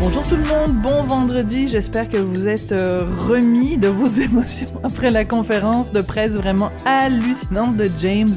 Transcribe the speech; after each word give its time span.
Bonjour 0.00 0.22
tout 0.22 0.36
le 0.36 0.44
monde, 0.44 0.80
bon 0.80 1.02
vendredi. 1.02 1.66
J'espère 1.66 2.08
que 2.08 2.18
vous 2.18 2.46
êtes 2.46 2.70
euh, 2.70 3.04
remis 3.26 3.76
de 3.78 3.88
vos 3.88 4.06
émotions 4.22 4.68
après 4.84 5.10
la 5.10 5.24
conférence 5.24 5.90
de 5.90 6.00
presse 6.00 6.30
vraiment 6.30 6.70
hallucinante 6.84 7.76
de 7.76 7.90
James 8.00 8.34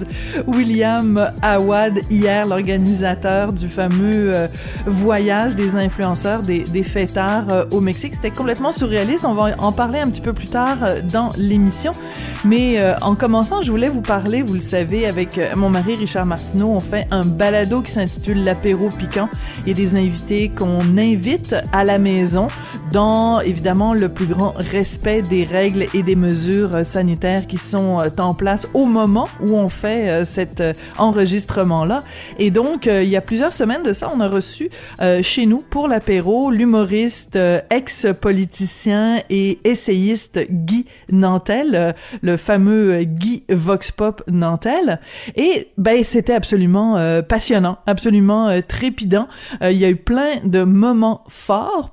William 0.47 1.29
Awad 1.43 1.99
hier, 2.09 2.47
l'organisateur 2.47 3.53
du 3.53 3.69
fameux 3.69 4.33
euh, 4.33 4.47
voyage 4.87 5.55
des 5.55 5.75
influenceurs, 5.75 6.41
des, 6.41 6.63
des 6.63 6.81
fêtards 6.81 7.53
euh, 7.53 7.65
au 7.69 7.79
Mexique. 7.79 8.15
C'était 8.15 8.31
complètement 8.31 8.71
surréaliste. 8.71 9.23
On 9.23 9.35
va 9.35 9.55
en 9.59 9.71
parler 9.71 9.99
un 9.99 10.09
petit 10.09 10.21
peu 10.21 10.33
plus 10.33 10.49
tard 10.49 10.79
dans 11.13 11.29
l'émission. 11.37 11.91
Mais 12.43 12.77
en 13.01 13.13
commençant, 13.13 13.61
je 13.61 13.69
voulais 13.69 13.89
vous 13.89 14.01
parler, 14.01 14.41
vous 14.41 14.55
le 14.55 14.61
savez, 14.61 15.05
avec 15.05 15.39
mon 15.55 15.69
mari 15.69 15.93
Richard 15.93 16.25
Martineau, 16.25 16.69
on 16.69 16.79
fait 16.79 17.05
un 17.11 17.23
balado 17.23 17.83
qui 17.83 17.91
s'intitule 17.91 18.43
L'apéro 18.43 18.87
piquant 18.87 19.29
et 19.67 19.75
des 19.75 19.95
invités 19.95 20.49
qu'on 20.49 20.97
invite 20.97 21.50
à 21.71 21.83
la 21.83 21.97
maison 21.97 22.47
dans 22.91 23.39
évidemment 23.41 23.93
le 23.93 24.09
plus 24.09 24.25
grand 24.25 24.53
respect 24.57 25.21
des 25.21 25.43
règles 25.43 25.85
et 25.93 26.03
des 26.03 26.15
mesures 26.15 26.85
sanitaires 26.85 27.47
qui 27.47 27.57
sont 27.57 27.99
euh, 27.99 28.09
en 28.17 28.33
place 28.33 28.67
au 28.73 28.85
moment 28.85 29.27
où 29.39 29.55
on 29.55 29.67
fait 29.67 30.09
euh, 30.09 30.25
cet 30.25 30.61
euh, 30.61 30.73
enregistrement 30.97 31.85
là 31.85 31.99
et 32.37 32.51
donc 32.51 32.85
il 32.85 33.07
y 33.07 33.15
a 33.15 33.21
plusieurs 33.21 33.53
semaines 33.53 33.83
de 33.83 33.93
ça 33.93 34.11
on 34.13 34.19
a 34.19 34.27
reçu 34.27 34.69
chez 35.21 35.45
nous 35.45 35.61
pour 35.61 35.87
l'apéro 35.87 36.51
l'humoriste 36.51 37.37
ex-politicien 37.69 39.21
et 39.29 39.59
essayiste 39.63 40.39
Guy 40.49 40.85
Nantel 41.11 41.95
le 42.21 42.37
fameux 42.37 43.03
Guy 43.03 43.43
Vox 43.49 43.91
Pop 43.91 44.23
Nantel. 44.27 44.99
Et 45.35 45.69
ben 45.77 46.03
c'était 46.03 46.33
absolument 46.33 46.97
passionnant 47.27 47.77
absolument 47.87 48.61
trépidant. 48.67 49.27
Il 49.61 49.77
y 49.77 49.85
a 49.85 49.89
eu 49.89 49.95
plein 49.95 50.37
de 50.43 50.63
moments 50.63 51.23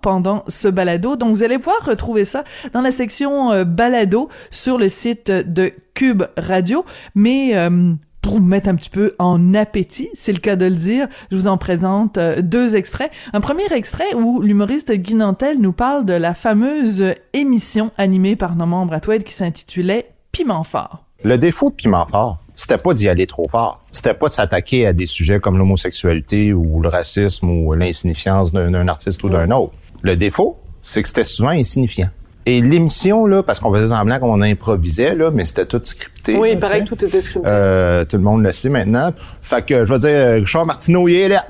pendant 0.00 0.44
ce 0.48 0.68
balado. 0.68 1.16
Donc, 1.16 1.30
vous 1.30 1.42
allez 1.42 1.58
pouvoir 1.58 1.84
retrouver 1.84 2.24
ça 2.24 2.44
dans 2.72 2.80
la 2.80 2.90
section 2.90 3.52
euh, 3.52 3.64
balado 3.64 4.28
sur 4.50 4.78
le 4.78 4.88
site 4.88 5.30
de 5.30 5.72
Cube 5.94 6.24
Radio. 6.36 6.84
Mais 7.14 7.56
euh, 7.56 7.92
pour 8.22 8.34
vous 8.34 8.40
mettre 8.40 8.68
un 8.68 8.74
petit 8.74 8.90
peu 8.90 9.14
en 9.18 9.54
appétit, 9.54 10.10
c'est 10.14 10.32
le 10.32 10.38
cas 10.38 10.56
de 10.56 10.66
le 10.66 10.74
dire, 10.74 11.08
je 11.30 11.36
vous 11.36 11.48
en 11.48 11.58
présente 11.58 12.18
euh, 12.18 12.42
deux 12.42 12.76
extraits. 12.76 13.10
Un 13.32 13.40
premier 13.40 13.72
extrait 13.72 14.14
où 14.14 14.40
l'humoriste 14.40 14.92
Guy 14.92 15.14
Nantel 15.14 15.60
nous 15.60 15.72
parle 15.72 16.04
de 16.04 16.14
la 16.14 16.34
fameuse 16.34 17.14
émission 17.32 17.90
animée 17.96 18.36
par 18.36 18.56
nos 18.56 18.66
membres 18.66 18.94
à 18.94 19.00
Twed 19.00 19.24
qui 19.24 19.34
s'intitulait 19.34 20.10
Piment 20.32 20.64
fort. 20.64 21.04
Le 21.24 21.36
défaut 21.36 21.70
de 21.70 21.74
Piment 21.74 22.04
fort, 22.04 22.38
c'était 22.58 22.76
pas 22.76 22.92
d'y 22.92 23.08
aller 23.08 23.28
trop 23.28 23.46
fort. 23.48 23.80
C'était 23.92 24.14
pas 24.14 24.26
de 24.26 24.32
s'attaquer 24.32 24.84
à 24.84 24.92
des 24.92 25.06
sujets 25.06 25.38
comme 25.38 25.56
l'homosexualité 25.56 26.52
ou 26.52 26.80
le 26.80 26.88
racisme 26.88 27.48
ou 27.48 27.72
l'insignifiance 27.72 28.52
d'un 28.52 28.88
artiste 28.88 29.22
ou 29.22 29.28
d'un 29.28 29.48
autre. 29.52 29.72
Le 30.02 30.16
défaut, 30.16 30.58
c'est 30.82 31.00
que 31.00 31.06
c'était 31.06 31.22
souvent 31.22 31.50
insignifiant. 31.50 32.08
Et 32.46 32.60
l'émission, 32.60 33.26
là, 33.26 33.44
parce 33.44 33.60
qu'on 33.60 33.72
faisait 33.72 33.94
semblant 33.94 34.18
qu'on 34.18 34.42
improvisait, 34.42 35.14
là, 35.14 35.30
mais 35.30 35.44
c'était 35.44 35.66
tout 35.66 35.80
scripté. 35.84 36.36
Oui, 36.36 36.50
il 36.54 36.58
paraît 36.58 36.80
que 36.80 36.88
tout 36.88 37.04
était 37.04 37.20
scripté. 37.20 37.48
Euh, 37.48 38.04
tout 38.04 38.16
le 38.16 38.24
monde 38.24 38.42
le 38.42 38.50
sait 38.50 38.70
maintenant. 38.70 39.12
Fait 39.40 39.64
que 39.64 39.84
je 39.84 39.94
vais 39.94 40.00
dire, 40.00 40.42
Richard 40.42 40.66
Martineau, 40.66 41.06
il 41.06 41.14
est 41.14 41.28
là. 41.28 41.46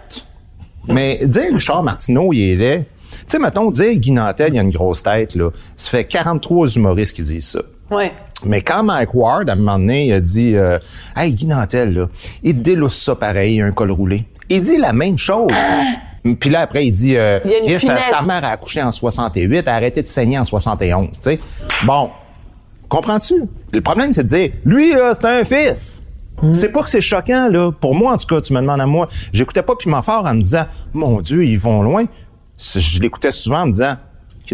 Mais 0.88 1.26
dire 1.26 1.54
Richard 1.54 1.84
Martineau, 1.84 2.34
il 2.34 2.50
est 2.50 2.76
là. 2.76 2.82
Tu 2.82 3.16
sais, 3.28 3.38
mettons, 3.38 3.70
dire 3.70 3.94
Guy 3.94 4.12
Nantel, 4.12 4.52
il 4.52 4.58
a 4.58 4.62
une 4.62 4.70
grosse 4.70 5.02
tête, 5.02 5.34
là. 5.34 5.50
Ça 5.78 5.88
fait 5.88 6.04
43 6.04 6.76
humoristes 6.76 7.16
qui 7.16 7.22
disent 7.22 7.48
ça. 7.48 7.60
Ouais. 7.90 8.12
Mais 8.44 8.62
quand 8.62 8.84
Mike 8.84 9.14
Ward, 9.14 9.50
à 9.50 9.54
un 9.54 9.56
moment 9.56 9.78
donné, 9.78 10.06
il 10.06 10.12
a 10.12 10.20
dit 10.20 10.54
euh, 10.54 10.78
Hey, 11.16 11.34
Guy 11.34 11.46
Nantel, 11.46 11.94
là, 11.94 12.08
il 12.42 12.62
délousse 12.62 13.00
ça 13.02 13.14
pareil, 13.14 13.60
un 13.60 13.72
col 13.72 13.90
roulé. 13.90 14.24
Il 14.48 14.62
dit 14.62 14.78
la 14.78 14.92
même 14.92 15.18
chose. 15.18 15.52
Puis 16.40 16.50
là, 16.50 16.60
après, 16.60 16.86
il 16.86 16.90
dit 16.90 17.16
euh, 17.16 17.40
il 17.44 17.70
y 17.70 17.74
a 17.74 17.74
une 17.74 17.78
sa, 17.78 17.96
sa, 17.98 18.22
mère 18.22 18.44
a 18.44 18.48
accouché 18.48 18.82
en 18.82 18.92
68, 18.92 19.66
a 19.66 19.74
arrêté 19.74 20.02
de 20.02 20.08
saigner 20.08 20.38
en 20.38 20.44
71. 20.44 21.10
Tu 21.10 21.18
sais. 21.20 21.40
Bon, 21.84 22.10
comprends-tu? 22.88 23.34
Le 23.72 23.80
problème, 23.80 24.12
c'est 24.12 24.24
de 24.24 24.28
dire 24.28 24.50
Lui, 24.64 24.92
là, 24.92 25.12
c'est 25.14 25.26
un 25.26 25.44
fils. 25.44 26.02
C'est 26.52 26.70
pas 26.70 26.84
que 26.84 26.90
c'est 26.90 27.00
choquant, 27.00 27.48
là. 27.50 27.72
Pour 27.72 27.96
moi, 27.96 28.12
en 28.12 28.16
tout 28.16 28.32
cas, 28.32 28.40
tu 28.40 28.52
me 28.52 28.60
demandes 28.60 28.80
à 28.80 28.86
moi. 28.86 29.08
J'écoutais 29.32 29.62
pas 29.62 29.74
Piment 29.74 30.02
Fort 30.02 30.24
en 30.24 30.34
me 30.34 30.42
disant 30.42 30.66
Mon 30.92 31.20
Dieu, 31.20 31.44
ils 31.44 31.58
vont 31.58 31.82
loin. 31.82 32.04
Je 32.56 33.00
l'écoutais 33.00 33.32
souvent 33.32 33.62
en 33.62 33.66
me 33.66 33.72
disant 33.72 33.96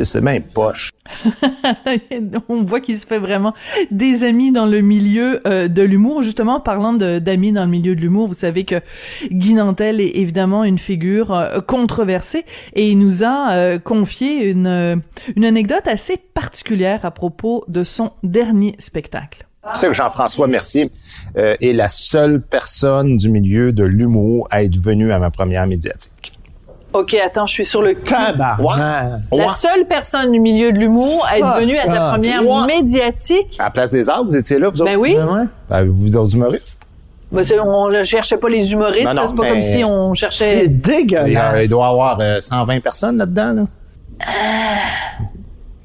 c'est 0.02 0.20
bien 0.20 0.40
poche. 0.40 0.90
On 2.48 2.62
voit 2.62 2.80
qu'il 2.80 2.98
se 2.98 3.06
fait 3.06 3.18
vraiment 3.18 3.54
des 3.90 4.24
amis 4.24 4.50
dans 4.52 4.66
le 4.66 4.80
milieu 4.80 5.40
euh, 5.46 5.68
de 5.68 5.82
l'humour. 5.82 6.22
Justement, 6.22 6.60
parlant 6.60 6.94
d'amis 6.94 7.52
dans 7.52 7.64
le 7.64 7.70
milieu 7.70 7.94
de 7.94 8.00
l'humour, 8.00 8.26
vous 8.26 8.34
savez 8.34 8.64
que 8.64 8.76
Guy 9.30 9.54
Nantel 9.54 10.00
est 10.00 10.16
évidemment 10.16 10.64
une 10.64 10.78
figure 10.78 11.32
euh, 11.32 11.60
controversée 11.60 12.44
et 12.72 12.88
il 12.90 12.98
nous 12.98 13.22
a 13.22 13.52
euh, 13.52 13.78
confié 13.78 14.50
une, 14.50 15.02
une 15.36 15.44
anecdote 15.44 15.86
assez 15.86 16.16
particulière 16.16 17.04
à 17.04 17.10
propos 17.10 17.64
de 17.68 17.84
son 17.84 18.12
dernier 18.22 18.74
spectacle. 18.78 19.46
Tu 19.72 19.80
sais 19.80 19.86
que 19.86 19.94
Jean-François 19.94 20.46
Mercier 20.46 20.90
est 21.36 21.72
la 21.72 21.88
seule 21.88 22.42
personne 22.42 23.16
du 23.16 23.30
milieu 23.30 23.72
de 23.72 23.84
l'humour 23.84 24.46
à 24.50 24.62
être 24.62 24.76
venue 24.76 25.10
à 25.10 25.18
ma 25.18 25.30
première 25.30 25.66
médiatique. 25.66 26.33
OK, 26.94 27.14
attends, 27.14 27.46
je 27.46 27.52
suis 27.54 27.64
sur 27.64 27.82
le 27.82 27.94
cul. 27.94 28.14
Ouais. 28.14 28.76
La 29.38 29.48
seule 29.50 29.84
personne 29.88 30.30
du 30.32 30.38
milieu 30.40 30.72
de 30.72 30.78
l'humour 30.78 31.26
à 31.28 31.38
être 31.38 31.60
venue 31.60 31.76
à 31.76 31.86
ta 31.86 32.10
première 32.12 32.46
Ouais. 32.46 32.66
médiatique. 32.66 33.56
À 33.58 33.64
la 33.64 33.70
place 33.70 33.90
des 33.90 34.08
arbres, 34.08 34.30
vous 34.30 34.36
étiez 34.36 34.58
là, 34.58 34.68
vous 34.70 34.84
Ben 34.84 34.96
autres? 34.96 35.02
oui. 35.02 35.16
Ben, 35.68 35.84
vous, 35.84 36.08
d'autres 36.08 36.34
humoristes? 36.36 36.80
Ben, 37.32 37.42
c'est- 37.42 37.58
on 37.58 37.88
ne 37.88 38.04
cherchait 38.04 38.36
pas 38.36 38.48
les 38.48 38.72
humoristes, 38.72 39.04
Non, 39.06 39.14
non, 39.14 39.22
là, 39.22 39.26
c'est 39.28 39.34
pas 39.36 39.42
mais- 39.42 39.48
comme 39.50 39.62
si 39.62 39.82
on 39.84 40.14
cherchait. 40.14 40.66
Il, 40.66 41.10
y 41.32 41.36
a- 41.36 41.62
il 41.64 41.68
doit 41.68 41.86
y 41.86 41.90
avoir 41.90 42.18
euh, 42.20 42.38
120 42.40 42.80
personnes 42.80 43.16
là-dedans, 43.18 43.52
là. 43.54 43.62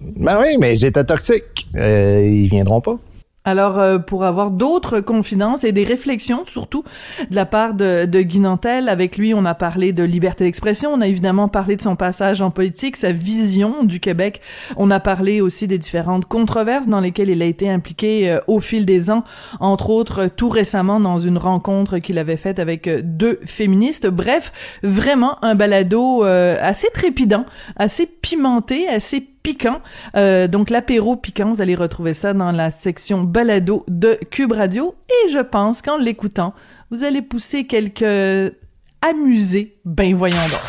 Ben 0.01 0.37
oui, 0.41 0.57
mais 0.59 0.75
j'étais 0.75 1.03
toxique. 1.03 1.67
Euh, 1.75 2.21
ils 2.23 2.47
viendront 2.49 2.81
pas. 2.81 2.97
Alors, 3.45 3.79
euh, 3.79 3.99
pour 3.99 4.25
avoir 4.25 4.51
d'autres 4.51 4.99
confidences 4.99 5.63
et 5.63 5.71
des 5.71 5.85
réflexions, 5.85 6.43
surtout 6.43 6.83
de 7.29 7.35
la 7.35 7.45
part 7.45 7.73
de, 7.73 8.05
de 8.05 8.21
Guy 8.21 8.39
Nantel, 8.39 8.89
avec 8.89 9.17
lui, 9.17 9.33
on 9.33 9.45
a 9.45 9.55
parlé 9.55 9.93
de 9.93 10.03
liberté 10.03 10.43
d'expression, 10.43 10.91
on 10.93 10.99
a 10.99 11.07
évidemment 11.07 11.47
parlé 11.47 11.77
de 11.77 11.81
son 11.81 11.95
passage 11.95 12.41
en 12.41 12.51
politique, 12.51 12.97
sa 12.97 13.13
vision 13.13 13.83
du 13.83 14.01
Québec, 14.01 14.41
on 14.75 14.91
a 14.91 14.99
parlé 14.99 15.39
aussi 15.39 15.67
des 15.67 15.77
différentes 15.77 16.25
controverses 16.25 16.87
dans 16.87 16.99
lesquelles 16.99 17.29
il 17.29 17.41
a 17.41 17.45
été 17.45 17.69
impliqué 17.69 18.29
euh, 18.29 18.39
au 18.47 18.59
fil 18.59 18.85
des 18.85 19.09
ans, 19.09 19.23
entre 19.61 19.89
autres 19.89 20.27
tout 20.27 20.49
récemment 20.49 20.99
dans 20.99 21.19
une 21.19 21.37
rencontre 21.37 21.99
qu'il 21.99 22.17
avait 22.17 22.37
faite 22.37 22.59
avec 22.59 22.87
euh, 22.87 23.01
deux 23.03 23.39
féministes. 23.45 24.07
Bref, 24.07 24.51
vraiment 24.83 25.43
un 25.43 25.55
balado 25.55 26.25
euh, 26.25 26.57
assez 26.61 26.89
trépidant, 26.93 27.45
assez 27.77 28.05
pimenté, 28.05 28.87
assez 28.87 29.27
piquant. 29.49 29.81
Euh, 30.15 30.47
donc 30.47 30.69
l'apéro 30.69 31.15
piquant, 31.15 31.53
vous 31.53 31.61
allez 31.61 31.73
retrouver 31.73 32.13
ça 32.13 32.33
dans 32.33 32.51
la 32.51 32.69
section 32.69 33.23
balado 33.23 33.83
de 33.87 34.19
Cube 34.29 34.51
Radio. 34.51 34.95
Et 35.09 35.31
je 35.31 35.39
pense 35.39 35.81
qu'en 35.81 35.97
l'écoutant, 35.97 36.53
vous 36.91 37.03
allez 37.03 37.23
pousser 37.23 37.65
quelques 37.65 38.53
amusés. 39.01 39.77
Ben 39.85 40.13
voyons 40.13 40.37
donc. 40.51 40.61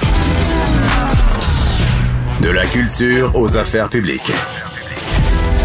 De 2.43 2.49
la 2.49 2.65
culture 2.65 3.33
aux 3.35 3.59
affaires 3.59 3.91
publiques. 3.91 4.33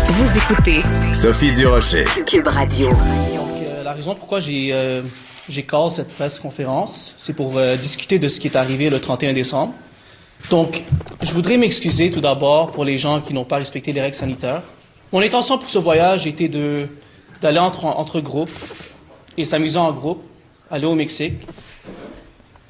Vous 0.09 0.38
écoutez 0.38 0.79
Sophie 1.13 1.53
Durocher. 1.53 2.03
Cube 2.25 2.47
Radio. 2.47 2.89
Donc, 2.89 2.97
euh, 3.00 3.83
la 3.83 3.94
raison 3.94 4.13
pourquoi 4.13 4.41
j'ai 4.41 4.71
euh, 4.73 5.01
j'ai 5.47 5.63
call 5.63 5.91
cette 5.91 6.13
presse 6.13 6.39
conférence, 6.39 7.13
c'est 7.17 7.35
pour 7.35 7.57
euh, 7.57 7.75
discuter 7.75 8.19
de 8.19 8.27
ce 8.27 8.39
qui 8.39 8.47
est 8.47 8.57
arrivé 8.57 8.89
le 8.89 9.00
31 9.00 9.33
décembre. 9.33 9.73
Donc, 10.49 10.83
je 11.21 11.33
voudrais 11.33 11.57
m'excuser 11.57 12.11
tout 12.11 12.21
d'abord 12.21 12.71
pour 12.71 12.85
les 12.85 12.97
gens 12.97 13.19
qui 13.21 13.33
n'ont 13.33 13.45
pas 13.45 13.57
respecté 13.57 13.91
les 13.93 14.01
règles 14.01 14.15
sanitaires. 14.15 14.61
Mon 15.11 15.21
intention 15.21 15.57
pour 15.57 15.69
ce 15.69 15.79
voyage 15.79 16.27
était 16.27 16.49
de 16.49 16.87
d'aller 17.41 17.59
entre, 17.59 17.85
entre 17.85 18.21
groupes 18.21 18.49
et 19.37 19.43
s'amuser 19.45 19.77
en 19.77 19.91
groupe, 19.91 20.23
aller 20.71 20.85
au 20.85 20.95
Mexique. 20.95 21.33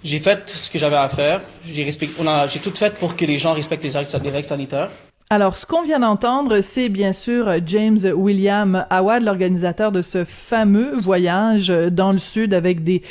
J'ai 0.04 0.20
fait 0.20 0.50
ce 0.50 0.70
que 0.70 0.78
j'avais 0.80 0.96
à 0.96 1.08
faire. 1.10 1.42
J'ai 1.68 1.88
on 2.20 2.28
a- 2.28 2.48
j'ai 2.48 2.60
tout 2.60 2.74
fait 2.76 2.94
pour 2.96 3.16
que 3.16 3.26
les 3.26 3.38
gens 3.38 3.54
respectent 3.54 3.84
les 3.84 4.30
règles 4.30 4.44
sanitaires. 4.48 4.90
Alors, 5.36 5.58
ce 5.58 5.66
qu'on 5.66 5.82
vient 5.82 6.00
d'entendre, 6.00 6.62
c'est 6.62 6.88
bien 6.88 7.12
sûr 7.12 7.52
James 7.66 8.00
William 8.16 8.86
Howard, 8.90 9.22
l'organisateur 9.22 9.92
de 9.92 10.02
ce 10.02 10.24
fameux 10.24 10.98
voyage 11.02 11.68
dans 11.68 12.14
le 12.14 12.18
sud 12.20 12.54
avec 12.54 12.86
des 12.86 13.02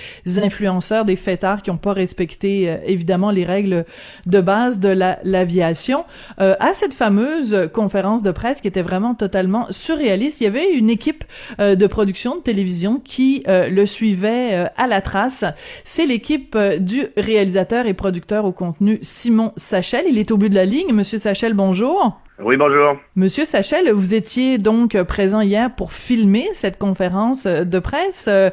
influenceurs, 0.42 1.04
des 1.04 1.16
fêtards 1.16 1.60
qui 1.60 1.68
n'ont 1.70 1.76
pas 1.76 1.92
respecté 1.92 2.70
euh, 2.70 2.76
évidemment 2.86 3.30
les 3.30 3.44
règles 3.44 3.84
de 4.24 4.40
base 4.40 4.80
de 4.80 4.88
la- 4.88 5.18
l'aviation. 5.24 6.06
Euh, 6.40 6.54
à 6.60 6.72
cette 6.72 6.94
fameuse 6.94 7.68
conférence 7.74 8.22
de 8.22 8.30
presse 8.30 8.62
qui 8.62 8.68
était 8.68 8.80
vraiment 8.80 9.14
totalement 9.14 9.66
surréaliste, 9.68 10.40
il 10.40 10.44
y 10.44 10.46
avait 10.46 10.72
une 10.72 10.88
équipe 10.88 11.24
euh, 11.60 11.74
de 11.74 11.86
production 11.86 12.36
de 12.36 12.40
télévision 12.40 13.00
qui 13.04 13.44
euh, 13.48 13.68
le 13.68 13.84
suivait 13.84 14.54
euh, 14.54 14.66
à 14.78 14.86
la 14.86 15.02
trace. 15.02 15.44
C'est 15.84 16.06
l'équipe 16.06 16.54
euh, 16.56 16.78
du 16.78 17.08
réalisateur 17.18 17.86
et 17.86 17.92
producteur 17.92 18.46
au 18.46 18.52
contenu 18.52 18.98
Simon 19.02 19.52
Sachel. 19.56 20.06
Il 20.08 20.16
est 20.18 20.30
au 20.30 20.38
bout 20.38 20.48
de 20.48 20.54
la 20.54 20.64
ligne. 20.64 20.90
Monsieur 20.94 21.18
Sachel, 21.18 21.52
bonjour. 21.52 22.13
Oui, 22.40 22.56
bonjour. 22.56 22.96
Monsieur 23.14 23.44
Sachel, 23.44 23.90
vous 23.92 24.14
étiez 24.14 24.58
donc 24.58 25.00
présent 25.04 25.40
hier 25.40 25.72
pour 25.75 25.92
filmer 25.92 26.48
cette 26.52 26.78
conférence 26.78 27.46
euh, 27.46 27.64
de 27.64 27.78
presse. 27.78 28.26
euh, 28.28 28.50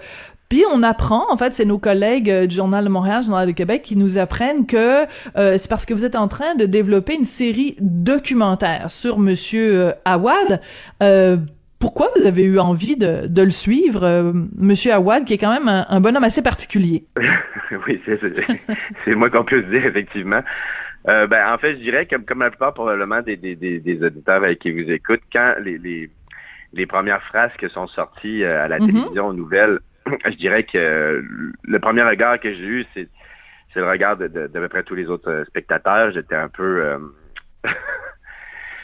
Puis 0.50 0.64
on 0.72 0.84
apprend, 0.84 1.26
en 1.32 1.38
fait, 1.38 1.54
c'est 1.56 1.66
nos 1.66 1.80
collègues 1.80 2.30
euh, 2.30 2.46
du 2.46 2.56
Journal 2.56 2.84
de 2.86 2.90
Montréal, 2.90 3.24
Journal 3.24 3.48
de 3.48 3.52
Québec, 3.54 3.82
qui 3.82 3.96
nous 3.96 4.20
apprennent 4.20 4.68
que 4.68 5.06
euh, 5.36 5.58
c'est 5.58 5.68
parce 5.70 5.88
que 5.88 5.96
vous 5.96 6.06
êtes 6.06 6.16
en 6.16 6.28
train 6.28 6.54
de 6.56 6.66
développer 6.66 7.16
une 7.16 7.26
série 7.26 7.76
documentaire 7.80 8.92
sur 8.92 9.18
Monsieur 9.18 9.94
Awad. 10.06 10.62
Euh, 11.02 11.38
pourquoi 11.80 12.10
vous 12.16 12.28
avez 12.28 12.44
eu 12.44 12.60
envie 12.60 12.96
de, 12.96 13.26
de 13.26 13.42
le 13.42 13.50
suivre, 13.50 14.04
euh, 14.04 14.32
Monsieur 14.60 14.94
Awad, 14.94 15.26
qui 15.26 15.34
est 15.34 15.38
quand 15.40 15.52
même 15.52 15.68
un, 15.68 15.88
un 15.90 16.00
bonhomme 16.00 16.24
assez 16.24 16.44
particulier? 16.44 17.06
oui, 17.88 18.00
c'est, 18.06 18.20
c'est, 18.22 18.46
c'est 19.06 19.16
moi 19.16 19.32
qu'on 19.32 19.44
peut 19.44 19.64
se 19.64 19.68
dire, 19.72 19.84
effectivement. 19.88 20.42
Euh, 21.08 21.28
ben, 21.28 21.52
en 21.52 21.58
fait, 21.58 21.74
je 21.74 21.80
dirais 21.82 22.06
que, 22.06 22.16
comme 22.18 22.40
la 22.42 22.50
plupart 22.52 22.74
probablement 22.74 23.22
des, 23.22 23.36
des, 23.38 23.56
des, 23.56 23.80
des 23.80 24.04
auditeurs 24.04 24.36
avec 24.44 24.60
qui 24.60 24.72
vous 24.72 24.90
écoutent, 24.92 25.24
quand 25.34 25.56
les, 25.60 25.78
les, 25.78 26.12
les 26.74 26.86
premières 26.86 27.24
phrases 27.24 27.52
qui 27.60 27.68
sont 27.70 27.88
sorties 27.88 28.44
euh, 28.44 28.66
à 28.66 28.68
la 28.68 28.80
Mhm. 28.80 28.86
télévision 28.88 29.28
aux 29.28 29.34
nouvelles, 29.34 29.80
je 30.26 30.36
dirais 30.36 30.64
que 30.64 30.78
euh, 30.78 31.22
le 31.64 31.80
premier 31.80 32.04
regard 32.04 32.40
que 32.40 32.54
j'ai 32.54 32.64
eu, 32.66 32.86
c'est, 32.94 33.10
le 33.76 33.90
regard 33.90 34.18
de, 34.18 34.28
peu 34.28 34.70
près 34.70 34.84
tous 34.84 34.96
les 34.96 35.08
autres 35.08 35.30
euh, 35.32 35.46
spectateurs. 35.46 36.12
J'étais 36.12 36.36
un 36.36 36.50
peu, 36.50 36.84
euh, 36.86 37.00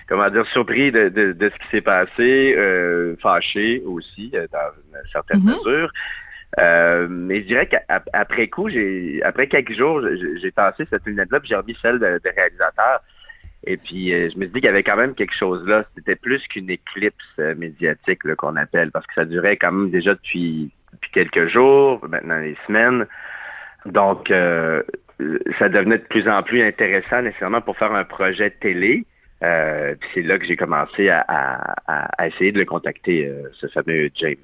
comment 0.07 0.29
dire, 0.29 0.45
surpris 0.47 0.91
de, 0.91 1.09
de, 1.09 1.33
de 1.33 1.49
ce 1.49 1.55
qui 1.59 1.67
s'est 1.69 1.81
passé, 1.81 2.55
euh, 2.57 3.15
fâché 3.21 3.83
aussi, 3.85 4.31
euh, 4.33 4.47
dans 4.51 4.71
une 4.75 5.09
certaine 5.11 5.41
Mhm. 5.41 5.55
mesure. 5.55 5.91
Euh, 6.59 7.07
mais 7.09 7.41
je 7.41 7.47
dirais 7.47 7.67
qu'après 7.67 8.47
coup, 8.47 8.69
j'ai 8.69 9.21
après 9.23 9.47
quelques 9.47 9.73
jours, 9.73 10.01
j'ai 10.41 10.51
tassé 10.51 10.85
cette 10.89 11.05
lunette-là, 11.05 11.39
j'ai 11.43 11.55
remis 11.55 11.77
celle 11.81 11.99
de, 11.99 12.19
de 12.23 12.35
réalisateur. 12.35 13.01
Et 13.65 13.77
puis, 13.77 14.13
euh, 14.13 14.29
je 14.31 14.37
me 14.37 14.43
suis 14.43 14.53
dit 14.53 14.61
qu'il 14.61 14.65
y 14.65 14.69
avait 14.69 14.83
quand 14.83 14.95
même 14.95 15.13
quelque 15.13 15.35
chose 15.35 15.67
là. 15.67 15.83
C'était 15.95 16.15
plus 16.15 16.45
qu'une 16.47 16.69
éclipse 16.69 17.25
euh, 17.39 17.53
médiatique 17.55 18.35
qu'on 18.35 18.55
appelle, 18.55 18.91
parce 18.91 19.05
que 19.07 19.13
ça 19.13 19.25
durait 19.25 19.57
quand 19.57 19.71
même 19.71 19.91
déjà 19.91 20.13
depuis, 20.13 20.71
depuis 20.93 21.11
quelques 21.11 21.47
jours, 21.47 22.07
maintenant 22.07 22.39
des 22.39 22.57
semaines. 22.65 23.05
Donc, 23.85 24.27
ça 24.29 25.69
devenait 25.69 25.97
de 25.97 26.03
plus 26.03 26.27
en 26.27 26.43
plus 26.43 26.61
intéressant 26.61 27.21
nécessairement 27.21 27.61
pour 27.61 27.77
faire 27.77 27.93
un 27.93 28.03
projet 28.03 28.49
télé. 28.49 29.05
Puis 29.39 30.09
c'est 30.13 30.21
là 30.23 30.37
que 30.37 30.45
j'ai 30.45 30.57
commencé 30.57 31.09
à, 31.09 32.25
essayer 32.25 32.51
de 32.51 32.59
le 32.59 32.65
contacter, 32.65 33.31
ce 33.53 33.67
fameux 33.67 34.09
James 34.15 34.35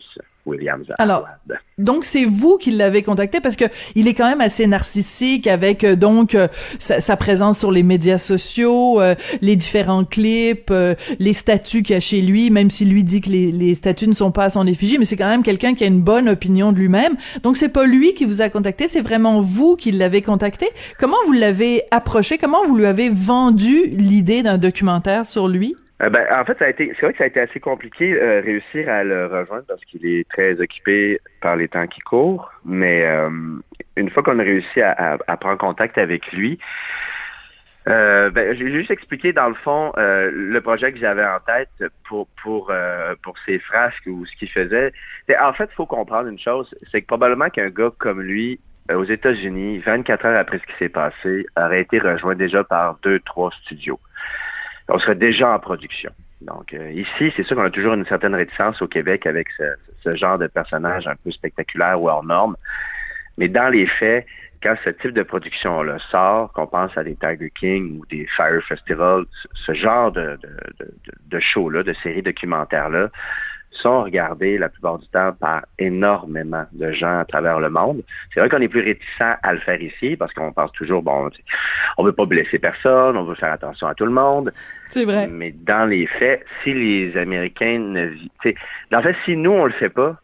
Williams. 0.45 0.87
Alors, 0.97 1.19
Howard. 1.19 1.61
Donc 1.79 2.05
c'est 2.05 2.25
vous 2.25 2.57
qui 2.57 2.69
l'avez 2.71 3.01
contacté 3.01 3.39
parce 3.41 3.55
que 3.55 3.65
il 3.95 4.07
est 4.07 4.13
quand 4.13 4.27
même 4.27 4.41
assez 4.41 4.67
narcissique 4.67 5.47
avec 5.47 5.83
euh, 5.83 5.95
donc 5.95 6.35
euh, 6.35 6.47
sa, 6.77 7.01
sa 7.01 7.17
présence 7.17 7.57
sur 7.59 7.71
les 7.71 7.81
médias 7.81 8.19
sociaux, 8.19 9.01
euh, 9.01 9.15
les 9.41 9.55
différents 9.55 10.05
clips, 10.05 10.69
euh, 10.69 10.93
les 11.19 11.33
statuts 11.33 11.81
qu'il 11.81 11.95
y 11.95 11.97
a 11.97 11.99
chez 11.99 12.21
lui, 12.21 12.51
même 12.51 12.69
si 12.69 12.85
lui 12.85 13.03
dit 13.03 13.21
que 13.21 13.29
les, 13.29 13.51
les 13.51 13.73
statuts 13.73 14.07
ne 14.07 14.13
sont 14.13 14.31
pas 14.31 14.45
à 14.45 14.49
son 14.51 14.67
effigie, 14.67 14.97
mais 14.99 15.05
c'est 15.05 15.17
quand 15.17 15.29
même 15.29 15.43
quelqu'un 15.43 15.73
qui 15.73 15.83
a 15.83 15.87
une 15.87 16.01
bonne 16.01 16.29
opinion 16.29 16.71
de 16.71 16.77
lui-même. 16.77 17.15
Donc 17.41 17.57
c'est 17.57 17.69
pas 17.69 17.85
lui 17.85 18.13
qui 18.13 18.25
vous 18.25 18.41
a 18.41 18.49
contacté, 18.49 18.87
c'est 18.87 19.01
vraiment 19.01 19.41
vous 19.41 19.75
qui 19.75 19.91
l'avez 19.91 20.21
contacté. 20.21 20.69
Comment 20.99 21.17
vous 21.25 21.33
l'avez 21.33 21.83
approché? 21.89 22.37
Comment 22.37 22.63
vous 22.65 22.75
lui 22.75 22.85
avez 22.85 23.09
vendu 23.09 23.87
l'idée 23.87 24.43
d'un 24.43 24.59
documentaire 24.59 25.25
sur 25.25 25.47
lui? 25.47 25.75
Euh, 26.03 26.09
ben, 26.09 26.27
en 26.31 26.43
fait, 26.43 26.57
c'est 26.59 27.01
vrai 27.01 27.11
que 27.11 27.17
ça 27.17 27.23
a 27.23 27.27
été 27.27 27.39
assez 27.39 27.59
compliqué 27.59 28.13
euh, 28.13 28.41
réussir 28.41 28.89
à 28.89 29.03
le 29.03 29.27
rejoindre 29.27 29.63
parce 29.67 29.83
qu'il 29.85 30.05
est 30.05 30.27
très 30.29 30.59
occupé 30.59 31.21
par 31.39 31.55
les 31.55 31.69
temps 31.69 31.87
qui 31.87 32.01
courent. 32.01 32.51
Mais 32.65 33.05
euh, 33.05 33.29
une 33.95 34.09
fois 34.09 34.21
qu'on 34.21 34.39
a 34.39 34.43
réussi 34.43 34.81
à, 34.81 35.17
prendre 35.39 35.57
contact 35.57 35.97
avec 35.97 36.31
lui, 36.33 36.59
euh, 37.87 38.29
ben, 38.31 38.55
j'ai 38.57 38.71
juste 38.71 38.91
expliqué 38.91 39.31
dans 39.31 39.47
le 39.47 39.55
fond 39.55 39.93
le 39.95 40.59
projet 40.59 40.91
que 40.91 40.99
j'avais 40.99 41.25
en 41.25 41.39
tête 41.39 41.91
pour 42.07 42.27
pour 42.41 42.71
pour 43.21 43.35
ses 43.45 43.59
frasques 43.59 44.07
ou 44.07 44.25
ce 44.25 44.35
qu'il 44.35 44.49
faisait. 44.49 44.91
En 45.39 45.53
fait, 45.53 45.69
il 45.71 45.75
faut 45.75 45.85
comprendre 45.85 46.27
une 46.27 46.39
chose, 46.39 46.73
c'est 46.91 47.01
que 47.01 47.07
probablement 47.07 47.49
qu'un 47.49 47.69
gars 47.69 47.91
comme 47.97 48.21
lui 48.21 48.59
aux 48.93 49.05
États-Unis, 49.05 49.79
24 49.79 50.25
heures 50.25 50.39
après 50.39 50.59
ce 50.59 50.63
qui 50.63 50.77
s'est 50.79 50.89
passé, 50.89 51.45
aurait 51.55 51.81
été 51.81 51.99
rejoint 51.99 52.35
déjà 52.35 52.65
par 52.65 52.97
deux, 53.03 53.19
trois 53.21 53.51
studios 53.63 53.99
on 54.89 54.99
serait 54.99 55.15
déjà 55.15 55.49
en 55.49 55.59
production. 55.59 56.11
Donc 56.41 56.73
euh, 56.73 56.91
ici, 56.91 57.31
c'est 57.35 57.43
sûr 57.43 57.55
qu'on 57.55 57.63
a 57.65 57.69
toujours 57.69 57.93
une 57.93 58.05
certaine 58.05 58.35
réticence 58.35 58.81
au 58.81 58.87
Québec 58.87 59.25
avec 59.25 59.47
ce, 59.57 59.63
ce 60.03 60.15
genre 60.15 60.37
de 60.37 60.47
personnage 60.47 61.07
un 61.07 61.15
peu 61.15 61.31
spectaculaire 61.31 62.01
ou 62.01 62.09
hors 62.09 62.23
norme. 62.23 62.55
Mais 63.37 63.47
dans 63.47 63.69
les 63.69 63.87
faits, 63.87 64.25
quand 64.61 64.75
ce 64.83 64.89
type 64.91 65.11
de 65.11 65.23
production-là 65.23 65.97
sort, 66.09 66.51
qu'on 66.53 66.67
pense 66.67 66.97
à 66.97 67.03
des 67.03 67.15
Tiger 67.15 67.51
King 67.53 67.99
ou 67.99 68.05
des 68.05 68.25
Fire 68.27 68.63
Festival, 68.63 69.25
ce- 69.53 69.73
genre 69.73 70.11
de, 70.11 70.37
de, 70.41 70.49
de, 70.79 70.93
de 71.25 71.39
show-là, 71.39 71.83
de 71.83 71.93
séries 71.93 72.21
documentaires-là, 72.21 73.09
sont 73.73 74.03
regardés 74.03 74.57
la 74.57 74.69
plupart 74.69 74.99
du 74.99 75.07
temps 75.07 75.33
par 75.33 75.65
énormément 75.79 76.65
de 76.71 76.91
gens 76.91 77.19
à 77.19 77.25
travers 77.25 77.59
le 77.59 77.69
monde. 77.69 78.03
C'est 78.33 78.39
vrai 78.39 78.49
qu'on 78.49 78.61
est 78.61 78.67
plus 78.67 78.81
réticent 78.81 79.37
à 79.41 79.53
le 79.53 79.59
faire 79.59 79.81
ici 79.81 80.15
parce 80.15 80.33
qu'on 80.33 80.51
pense 80.51 80.71
toujours, 80.73 81.01
bon, 81.01 81.29
on 81.97 82.03
veut 82.03 82.13
pas 82.13 82.25
blesser 82.25 82.59
personne, 82.59 83.17
on 83.17 83.23
veut 83.23 83.35
faire 83.35 83.51
attention 83.51 83.87
à 83.87 83.95
tout 83.95 84.05
le 84.05 84.11
monde. 84.11 84.51
C'est 84.87 85.05
vrai. 85.05 85.27
Mais 85.27 85.51
dans 85.51 85.85
les 85.85 86.07
faits, 86.07 86.45
si 86.63 86.73
les 86.73 87.17
Américains 87.17 87.79
ne 87.79 88.09
En 88.93 89.01
fait, 89.01 89.15
si 89.25 89.35
nous, 89.35 89.51
on 89.51 89.65
le 89.65 89.71
fait 89.71 89.89
pas, 89.89 90.17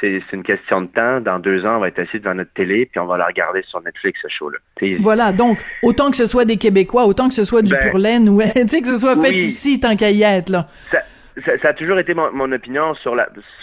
c'est 0.00 0.20
une 0.32 0.42
question 0.42 0.82
de 0.82 0.88
temps. 0.88 1.20
Dans 1.20 1.38
deux 1.38 1.64
ans, 1.64 1.76
on 1.76 1.80
va 1.80 1.88
être 1.88 1.98
assis 1.98 2.20
devant 2.20 2.34
notre 2.34 2.52
télé 2.52 2.86
puis 2.86 3.00
on 3.00 3.06
va 3.06 3.16
la 3.16 3.26
regarder 3.26 3.62
sur 3.62 3.80
Netflix, 3.82 4.20
ce 4.22 4.28
show-là. 4.28 4.58
Voilà, 5.00 5.32
donc 5.32 5.58
autant 5.82 6.10
que 6.10 6.16
ce 6.16 6.26
soit 6.26 6.44
des 6.44 6.56
Québécois, 6.56 7.06
autant 7.06 7.28
que 7.28 7.34
ce 7.34 7.44
soit 7.44 7.62
du 7.62 7.72
Ben, 7.72 7.90
pur 7.90 7.98
laine, 7.98 8.28
ou 8.28 8.42
tu 8.54 8.68
sais 8.68 8.82
que 8.82 8.88
ce 8.88 8.98
soit 8.98 9.16
fait 9.16 9.34
ici 9.34 9.80
tant 9.80 9.96
qu'à 9.96 10.10
y 10.10 10.22
être 10.22 10.50
là. 10.50 10.68
ça, 10.90 10.98
ça- 11.44 11.68
a 11.68 11.74
toujours 11.74 11.98
été 11.98 12.14
mon, 12.14 12.52
opinion 12.52 12.94
sur, 12.94 13.16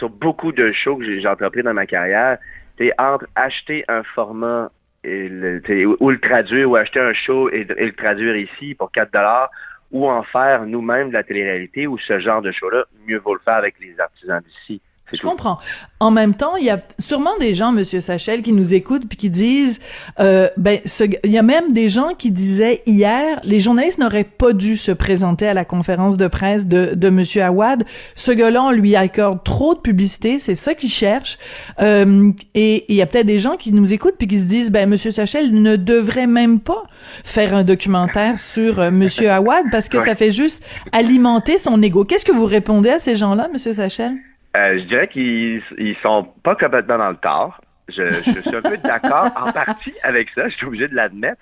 beaucoup 0.09 0.51
de 0.51 0.71
shows 0.71 0.97
que 0.97 1.03
j'ai 1.03 1.27
entrepris 1.27 1.63
dans 1.63 1.73
ma 1.73 1.85
carrière. 1.85 2.37
C'est 2.77 2.93
entre 2.97 3.27
acheter 3.35 3.85
un 3.87 4.03
format 4.03 4.71
et 5.03 5.85
ou, 5.85 6.09
le 6.09 6.19
traduire, 6.19 6.69
ou 6.69 6.75
acheter 6.75 6.99
un 6.99 7.13
show 7.13 7.49
et, 7.49 7.67
et 7.77 7.85
le 7.85 7.91
traduire 7.91 8.35
ici 8.35 8.73
pour 8.75 8.91
4 8.91 9.11
dollars, 9.11 9.49
ou 9.91 10.09
en 10.09 10.23
faire 10.23 10.65
nous-mêmes 10.65 11.09
de 11.09 11.13
la 11.13 11.23
télé-réalité, 11.23 11.87
ou 11.87 11.97
ce 11.97 12.19
genre 12.19 12.41
de 12.41 12.51
show-là, 12.51 12.85
mieux 13.05 13.19
vaut 13.19 13.33
le 13.33 13.41
faire 13.41 13.55
avec 13.55 13.75
les 13.79 13.99
artisans 13.99 14.41
d'ici. 14.41 14.81
Je 15.11 15.19
tout. 15.19 15.27
comprends. 15.27 15.59
En 15.99 16.09
même 16.11 16.33
temps, 16.33 16.55
il 16.55 16.65
y 16.65 16.69
a 16.71 16.81
sûrement 16.97 17.37
des 17.39 17.53
gens, 17.53 17.71
Monsieur 17.71 18.01
Sachel, 18.01 18.41
qui 18.41 18.51
nous 18.51 18.73
écoutent 18.73 19.07
puis 19.07 19.17
qui 19.17 19.29
disent, 19.29 19.79
euh, 20.19 20.49
ben, 20.57 20.79
il 21.23 21.31
y 21.31 21.37
a 21.37 21.43
même 21.43 21.71
des 21.71 21.87
gens 21.87 22.09
qui 22.17 22.31
disaient 22.31 22.81
hier, 22.87 23.39
les 23.43 23.59
journalistes 23.59 23.99
n'auraient 23.99 24.23
pas 24.23 24.53
dû 24.53 24.75
se 24.75 24.91
présenter 24.91 25.47
à 25.47 25.53
la 25.53 25.65
conférence 25.65 26.17
de 26.17 26.25
presse 26.27 26.67
de, 26.67 26.93
de 26.95 27.09
Monsieur 27.09 27.43
Awad. 27.43 27.83
Ce 28.15 28.31
gars-là, 28.31 28.63
on 28.63 28.71
lui 28.71 28.95
accorde 28.95 29.43
trop 29.43 29.75
de 29.75 29.79
publicité, 29.79 30.39
c'est 30.39 30.55
ça 30.55 30.73
qu'il 30.73 30.89
cherche. 30.89 31.37
Euh, 31.81 32.31
et 32.55 32.63
et 32.73 32.85
il 32.93 32.95
y 32.95 33.01
a 33.01 33.05
peut-être 33.05 33.27
des 33.27 33.39
gens 33.39 33.55
qui 33.57 33.71
nous 33.71 33.93
écoutent 33.93 34.15
puis 34.17 34.27
qui 34.27 34.39
se 34.39 34.47
disent, 34.47 34.71
ben, 34.71 34.89
Monsieur 34.89 35.11
Sachel 35.11 35.51
ne 35.53 35.75
devrait 35.75 36.27
même 36.27 36.59
pas 36.59 36.81
faire 37.23 37.53
un 37.53 37.63
documentaire 37.63 38.39
sur 38.39 38.79
euh, 38.79 38.89
Monsieur 38.89 39.29
Awad 39.29 39.65
parce 39.69 39.89
que 39.89 39.97
Ouais. 39.97 40.05
ça 40.05 40.15
fait 40.15 40.31
juste 40.31 40.63
alimenter 40.91 41.57
son 41.59 41.81
ego. 41.83 42.03
Qu'est-ce 42.03 42.25
que 42.25 42.31
vous 42.31 42.45
répondez 42.45 42.89
à 42.89 42.99
ces 42.99 43.15
gens-là, 43.15 43.47
Monsieur 43.53 43.73
Sachel? 43.73 44.13
Euh, 44.55 44.77
je 44.77 44.83
dirais 44.83 45.07
qu'ils 45.07 45.63
ils 45.77 45.95
sont 45.97 46.25
pas 46.43 46.55
complètement 46.55 46.97
dans 46.97 47.09
le 47.09 47.17
tort. 47.17 47.59
Je, 47.89 48.11
je 48.11 48.39
suis 48.39 48.55
un 48.55 48.61
peu 48.61 48.77
d'accord 48.77 49.29
en 49.35 49.51
partie 49.51 49.93
avec 50.03 50.29
ça, 50.29 50.47
je 50.47 50.55
suis 50.55 50.65
obligé 50.65 50.87
de 50.87 50.95
l'admettre. 50.95 51.41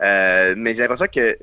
Euh, 0.00 0.54
mais 0.56 0.74
j'ai 0.74 0.82
l'impression 0.82 1.08
que, 1.12 1.36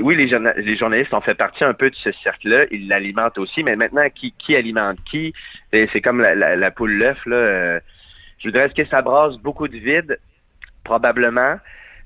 oui, 0.00 0.16
les, 0.16 0.26
les 0.56 0.76
journalistes 0.76 1.14
ont 1.14 1.20
fait 1.20 1.36
partie 1.36 1.62
un 1.62 1.74
peu 1.74 1.88
de 1.88 1.94
ce 1.94 2.10
cercle-là, 2.10 2.66
ils 2.72 2.88
l'alimentent 2.88 3.38
aussi, 3.38 3.62
mais 3.62 3.76
maintenant, 3.76 4.08
qui, 4.10 4.32
qui 4.32 4.56
alimente 4.56 4.98
qui? 5.04 5.32
C'est 5.72 6.00
comme 6.00 6.20
la, 6.20 6.34
la, 6.34 6.56
la 6.56 6.70
poule 6.72 6.92
l'œuf, 6.92 7.24
là. 7.24 7.36
euh, 7.36 7.80
je 8.38 8.48
voudrais, 8.48 8.66
est-ce 8.66 8.74
que 8.74 8.84
ça 8.86 9.00
brasse 9.00 9.38
beaucoup 9.38 9.68
de 9.68 9.78
vide? 9.78 10.18
Probablement. 10.82 11.58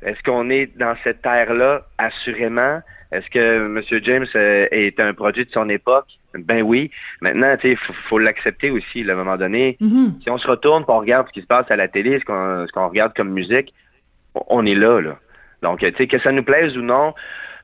Est-ce 0.02 0.22
qu'on 0.22 0.50
est 0.50 0.76
dans 0.78 0.94
cette 1.02 1.22
terre-là? 1.22 1.86
Assurément? 1.96 2.82
Est-ce 3.10 3.28
que 3.30 3.38
M. 3.66 3.82
James 4.02 4.26
euh, 4.34 4.66
est 4.70 5.00
un 5.00 5.14
produit 5.14 5.46
de 5.46 5.50
son 5.50 5.68
époque? 5.68 6.06
Ben 6.34 6.62
oui. 6.62 6.90
Maintenant, 7.22 7.56
il 7.64 7.76
faut, 7.76 7.92
faut 8.08 8.18
l'accepter 8.18 8.70
aussi, 8.70 9.02
là, 9.02 9.14
à 9.14 9.16
un 9.16 9.18
moment 9.24 9.36
donné. 9.38 9.76
Mhm. 9.80 10.18
Si 10.22 10.30
on 10.30 10.36
se 10.38 10.46
retourne, 10.46 10.84
qu'on 10.84 10.98
regarde 11.00 11.26
ce 11.28 11.32
qui 11.32 11.40
se 11.40 11.46
passe 11.46 11.70
à 11.70 11.76
la 11.76 11.88
télé, 11.88 12.18
ce 12.20 12.24
qu'on 12.70 12.88
regarde 12.88 13.14
comme 13.16 13.30
musique, 13.30 13.72
on- 14.34 14.66
est 14.66 14.74
là, 14.74 15.00
là. 15.00 15.18
Donc, 15.62 15.80
tu 15.80 15.90
sais, 15.96 16.06
que 16.06 16.18
ça 16.18 16.32
nous 16.32 16.42
plaise 16.44 16.76
ou 16.76 16.82
non, 16.82 17.14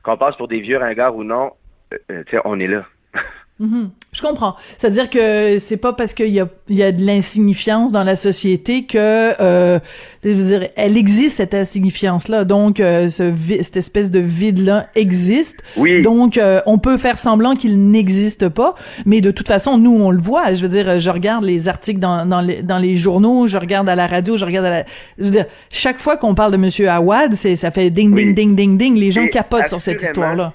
qu'on 0.03 0.17
passe 0.17 0.35
pour 0.35 0.47
des 0.47 0.59
vieux 0.61 0.77
ringards 0.77 1.15
ou 1.15 1.23
non, 1.23 1.51
euh, 1.93 1.97
euh, 2.11 2.23
tu 2.25 2.35
sais, 2.35 2.41
on 2.43 2.59
est 2.59 2.67
là. 2.67 2.85
Mhm. 3.57 3.89
Je 4.11 4.21
comprends. 4.21 4.55
C'est-à-dire 4.77 5.09
que 5.09 5.59
c'est 5.59 5.77
pas 5.77 5.93
parce 5.93 6.13
qu'il 6.13 6.33
y 6.33 6.41
a, 6.41 6.47
il 6.67 6.75
y 6.75 6.83
a 6.83 6.91
de 6.91 7.01
l'insignifiance 7.05 7.93
dans 7.93 8.03
la 8.03 8.17
société 8.17 8.83
que, 8.85 8.97
euh, 9.41 9.79
je 10.25 10.29
veux 10.29 10.57
dire, 10.59 10.69
elle 10.75 10.97
existe 10.97 11.37
cette 11.37 11.53
insignifiance-là. 11.53 12.43
Donc, 12.43 12.79
euh, 12.81 13.07
ce 13.07 13.33
cette 13.61 13.77
espèce 13.77 14.11
de 14.11 14.19
vide-là 14.19 14.87
existe. 14.95 15.63
Oui. 15.77 16.01
Donc, 16.01 16.37
euh, 16.37 16.61
on 16.65 16.79
peut 16.79 16.97
faire 16.97 17.17
semblant 17.17 17.55
qu'il 17.55 17.91
n'existe 17.91 18.49
pas, 18.49 18.75
mais 19.05 19.21
de 19.21 19.31
toute 19.31 19.47
façon, 19.47 19.77
nous, 19.77 19.95
on 19.95 20.11
le 20.11 20.21
voit. 20.21 20.53
Je 20.53 20.61
veux 20.61 20.69
dire, 20.69 20.99
je 20.99 21.09
regarde 21.09 21.45
les 21.45 21.69
articles 21.69 21.99
dans, 21.99 22.25
dans, 22.25 22.41
les, 22.41 22.61
dans 22.61 22.77
les 22.77 22.95
journaux, 22.95 23.47
je 23.47 23.57
regarde 23.57 23.87
à 23.87 23.95
la 23.95 24.07
radio, 24.07 24.35
je 24.35 24.45
regarde 24.45 24.65
à 24.65 24.69
la... 24.69 24.85
Je 25.17 25.23
veux 25.25 25.31
dire, 25.31 25.45
chaque 25.69 25.99
fois 25.99 26.17
qu'on 26.17 26.35
parle 26.35 26.51
de 26.51 26.57
Monsieur 26.57 26.89
Awad, 26.89 27.33
c'est, 27.33 27.55
ça 27.55 27.71
fait 27.71 27.89
ding, 27.89 28.13
ding, 28.13 28.27
Oui. 28.27 28.33
ding, 28.33 28.55
ding, 28.55 28.77
ding. 28.77 28.95
Les 28.97 29.11
gens 29.11 29.23
Et 29.23 29.29
capotent 29.29 29.67
sur 29.67 29.81
cette 29.81 30.01
histoire-là. 30.01 30.53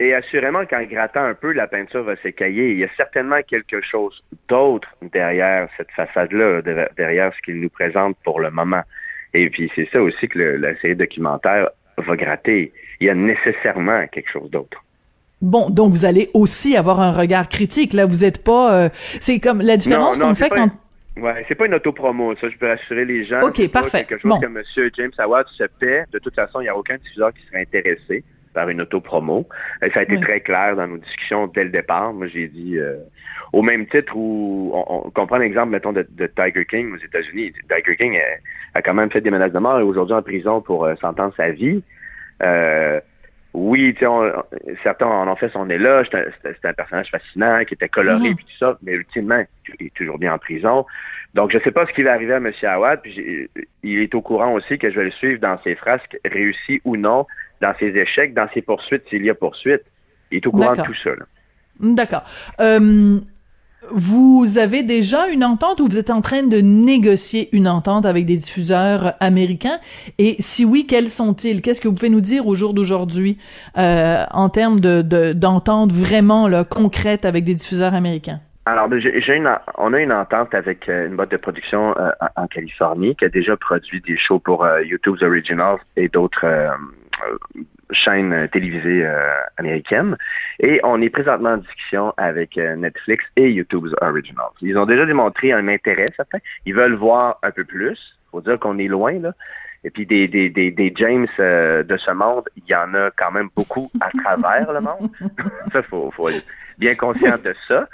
Et 0.00 0.12
assurément, 0.12 0.66
qu'en 0.66 0.82
grattant 0.84 1.22
un 1.24 1.34
peu, 1.34 1.52
la 1.52 1.66
peinture 1.68 2.02
va 2.02 2.16
s'écailler. 2.16 2.72
Il 2.72 2.78
y 2.78 2.84
a 2.84 2.88
certainement 2.96 3.40
quelque 3.46 3.80
chose 3.80 4.22
d'autre 4.48 4.88
derrière 5.12 5.68
cette 5.76 5.90
façade-là, 5.92 6.62
de- 6.62 6.88
derrière 6.96 7.32
ce 7.34 7.40
qu'il 7.42 7.60
nous 7.60 7.68
présente 7.68 8.16
pour 8.24 8.40
le 8.40 8.50
moment. 8.50 8.82
Et 9.34 9.48
puis, 9.50 9.70
c'est 9.74 9.88
ça 9.92 10.02
aussi 10.02 10.26
que 10.28 10.38
le- 10.38 10.56
la 10.56 10.76
série 10.80 10.96
documentaire 10.96 11.68
va 11.96 12.16
gratter. 12.16 12.72
Il 13.00 13.06
y 13.06 13.10
a 13.10 13.14
nécessairement 13.14 14.06
quelque 14.08 14.30
chose 14.30 14.50
d'autre. 14.50 14.82
Bon, 15.40 15.68
donc 15.70 15.92
vous 15.92 16.04
allez 16.04 16.28
aussi 16.34 16.76
avoir 16.76 17.00
un 17.00 17.12
regard 17.12 17.48
critique. 17.48 17.92
Là, 17.92 18.06
vous 18.06 18.24
êtes 18.24 18.42
pas. 18.42 18.74
euh, 18.74 18.88
c'est 19.20 19.38
comme 19.38 19.60
la 19.60 19.76
différence 19.76 20.18
qu'on 20.18 20.34
fait 20.34 20.48
quand. 20.48 20.70
Ouais, 21.16 21.44
c'est 21.46 21.54
pas 21.54 21.66
une 21.66 21.74
autopromo, 21.74 22.34
ça, 22.36 22.48
je 22.48 22.56
peux 22.56 22.66
rassurer 22.66 23.04
les 23.04 23.24
gens. 23.24 23.40
Ok, 23.42 23.68
parfait. 23.68 24.04
quelque 24.04 24.20
chose 24.20 24.28
Bon. 24.32 24.40
que 24.40 24.46
M. 24.46 24.90
James 24.96 25.12
Howard 25.18 25.46
se 25.48 25.64
fait. 25.78 26.04
De 26.12 26.18
toute 26.18 26.34
façon, 26.34 26.60
il 26.60 26.64
n'y 26.64 26.68
a 26.70 26.76
aucun 26.76 26.96
diffuseur 26.96 27.32
qui 27.32 27.44
serait 27.46 27.60
intéressé 27.60 28.24
par 28.54 28.68
une 28.70 28.80
autopromo. 28.80 29.46
Ça 29.92 30.00
a 30.00 30.02
été 30.04 30.14
Oui. 30.16 30.20
très 30.22 30.40
clair 30.40 30.76
dans 30.76 30.86
nos 30.86 30.96
discussions 30.98 31.46
dès 31.48 31.64
le 31.64 31.70
départ. 31.70 32.12
Moi, 32.14 32.28
j'ai 32.28 32.48
dit, 32.48 32.78
euh, 32.78 32.96
au 33.52 33.62
même 33.62 33.86
titre 33.86 34.16
où 34.16 34.70
on, 34.74 35.10
on, 35.14 35.26
prend 35.26 35.36
l'exemple, 35.38 35.70
mettons, 35.70 35.92
de, 35.92 36.06
de 36.08 36.26
Tiger 36.26 36.64
King 36.64 36.94
aux 36.94 36.98
États-Unis. 37.04 37.52
Tiger 37.68 37.96
King 37.96 38.18
a, 38.74 38.82
quand 38.82 38.94
même 38.94 39.10
fait 39.10 39.20
des 39.20 39.30
menaces 39.30 39.52
de 39.52 39.58
mort 39.58 39.78
et 39.78 39.82
est 39.82 39.84
aujourd'hui 39.84 40.14
en 40.14 40.22
prison 40.22 40.60
pour 40.60 40.84
euh, 40.84 40.94
s'entendre 40.96 41.34
sa 41.36 41.50
vie. 41.50 41.82
Euh, 42.42 43.00
oui, 43.52 43.94
on- 44.02 44.32
certains 44.82 45.06
en 45.06 45.28
ont 45.28 45.36
fait 45.36 45.48
son 45.50 45.70
éloge. 45.70 46.08
C'était 46.42 46.68
un 46.68 46.72
personnage 46.72 47.08
fascinant, 47.10 47.64
qui 47.64 47.74
était 47.74 47.88
coloré, 47.88 48.30
Mhm. 48.30 48.34
puis 48.36 48.44
tout 48.46 48.58
ça, 48.58 48.76
mais 48.82 48.92
ultimement, 48.94 49.44
il 49.78 49.86
est 49.86 49.94
toujours 49.94 50.18
bien 50.18 50.34
en 50.34 50.38
prison. 50.38 50.84
Donc, 51.34 51.52
je 51.52 51.58
sais 51.60 51.70
pas 51.70 51.86
ce 51.86 51.92
qui 51.92 52.02
va 52.02 52.12
arriver 52.14 52.32
à 52.34 52.36
M. 52.38 52.50
Awad, 52.62 53.00
puis 53.02 53.48
il 53.84 53.98
est 54.00 54.14
au 54.14 54.22
courant 54.22 54.52
aussi 54.54 54.76
que 54.78 54.90
je 54.90 54.96
vais 54.96 55.04
le 55.04 55.10
suivre 55.12 55.40
dans 55.40 55.56
ses 55.62 55.74
frasques, 55.76 56.16
réussis 56.24 56.80
ou 56.84 56.96
non, 56.96 57.26
dans 57.60 57.74
ses 57.78 57.96
échecs, 57.96 58.34
dans 58.34 58.48
ses 58.52 58.62
poursuites, 58.62 59.02
s'il 59.08 59.24
y 59.24 59.30
a 59.30 59.34
poursuite. 59.34 59.82
Il 60.30 60.38
est 60.38 60.46
au 60.46 60.52
courant 60.52 60.72
de 60.72 60.82
tout 60.82 60.94
ça. 61.02 61.10
D'accord. 61.80 62.24
Euh, 62.60 63.18
vous 63.90 64.56
avez 64.56 64.82
déjà 64.82 65.28
une 65.28 65.44
entente 65.44 65.80
ou 65.80 65.86
vous 65.86 65.98
êtes 65.98 66.08
en 66.08 66.22
train 66.22 66.42
de 66.42 66.56
négocier 66.58 67.50
une 67.52 67.68
entente 67.68 68.06
avec 68.06 68.24
des 68.24 68.36
diffuseurs 68.36 69.14
américains? 69.20 69.78
Et 70.16 70.36
si 70.38 70.64
oui, 70.64 70.86
quels 70.86 71.10
sont-ils? 71.10 71.60
Qu'est-ce 71.60 71.82
que 71.82 71.88
vous 71.88 71.94
pouvez 71.94 72.08
nous 72.08 72.22
dire 72.22 72.46
au 72.46 72.54
jour 72.54 72.72
d'aujourd'hui 72.72 73.36
euh, 73.76 74.24
en 74.30 74.48
termes 74.48 74.80
de, 74.80 75.02
de- 75.02 75.34
d'entente 75.34 75.92
vraiment 75.92 76.48
là, 76.48 76.64
concrète 76.64 77.26
avec 77.26 77.44
des 77.44 77.54
diffuseurs 77.54 77.92
américains? 77.92 78.40
Alors, 78.66 78.88
ben, 78.88 78.98
j'ai 78.98 79.36
une, 79.36 79.50
on 79.76 79.92
a 79.92 80.00
une 80.00 80.12
entente 80.12 80.54
avec 80.54 80.88
euh, 80.88 81.08
une 81.08 81.16
boîte 81.16 81.32
de 81.32 81.36
production 81.36 81.94
euh, 81.98 82.08
en, 82.36 82.44
en 82.44 82.46
Californie 82.46 83.14
qui 83.14 83.26
a 83.26 83.28
déjà 83.28 83.58
produit 83.58 84.00
des 84.00 84.16
shows 84.16 84.38
pour 84.38 84.64
euh, 84.64 84.82
YouTube's 84.82 85.22
Originals 85.22 85.76
et 85.96 86.08
d'autres 86.08 86.46
euh, 87.22 87.62
chaînes 87.90 88.32
euh, 88.32 88.46
télévisées 88.48 89.04
euh, 89.04 89.40
américaines. 89.56 90.16
Et 90.60 90.80
on 90.84 91.00
est 91.00 91.10
présentement 91.10 91.50
en 91.50 91.56
discussion 91.58 92.14
avec 92.16 92.56
Netflix 92.56 93.24
et 93.36 93.50
YouTube's 93.50 93.94
Originals. 94.00 94.52
Ils 94.60 94.78
ont 94.78 94.86
déjà 94.86 95.06
démontré 95.06 95.52
un 95.52 95.68
intérêt 95.68 96.06
certain. 96.16 96.38
Ils 96.66 96.74
veulent 96.74 96.94
voir 96.94 97.38
un 97.42 97.50
peu 97.50 97.64
plus. 97.64 98.18
faut 98.30 98.40
dire 98.40 98.58
qu'on 98.58 98.78
est 98.78 98.88
loin, 98.88 99.18
là. 99.18 99.32
Et 99.84 99.90
puis 99.90 100.06
des, 100.06 100.26
des, 100.26 100.48
des, 100.48 100.70
des 100.70 100.92
James 100.96 101.28
euh, 101.38 101.82
de 101.82 101.96
ce 101.98 102.10
monde, 102.10 102.44
il 102.56 102.64
y 102.66 102.74
en 102.74 102.94
a 102.94 103.10
quand 103.10 103.30
même 103.30 103.50
beaucoup 103.54 103.90
à 104.00 104.08
travers 104.22 104.72
le 104.72 104.80
monde. 104.80 105.10
ça, 105.72 105.82
faut, 105.82 106.10
faut 106.10 106.30
être 106.30 106.44
bien 106.78 106.94
conscient 106.94 107.36
de 107.36 107.54
ça. 107.68 107.86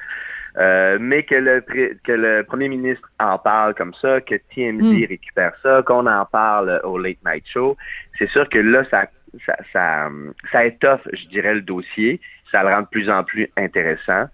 Euh, 0.61 0.99
mais 1.01 1.23
que 1.23 1.35
le, 1.35 1.61
que 2.05 2.13
le 2.13 2.43
premier 2.43 2.69
ministre 2.69 3.11
en 3.19 3.39
parle 3.39 3.75
comme 3.75 3.95
ça, 3.95 4.21
que 4.21 4.35
TMZ 4.55 4.83
Mm. 4.83 5.07
récupère 5.09 5.53
ça, 5.63 5.83
qu'on 5.87 6.07
en 6.07 6.25
parle 6.27 6.81
au 6.85 6.99
Late 6.99 7.19
Night 7.25 7.45
Show, 7.49 7.77
c'est 8.19 8.29
sûr 8.29 8.47
que 8.49 8.59
là, 8.59 8.85
ça, 8.91 9.07
ça, 9.47 9.57
ça, 9.73 10.09
ça 10.53 10.65
étoffe, 10.67 11.07
je 11.13 11.27
dirais, 11.29 11.55
le 11.55 11.63
dossier. 11.63 12.21
Ça 12.53 12.63
le 12.63 12.69
rend 12.69 12.83
de 12.83 12.87
plus 12.89 13.09
en 13.09 13.23
plus 13.25 13.49
intéressant. 13.57 14.25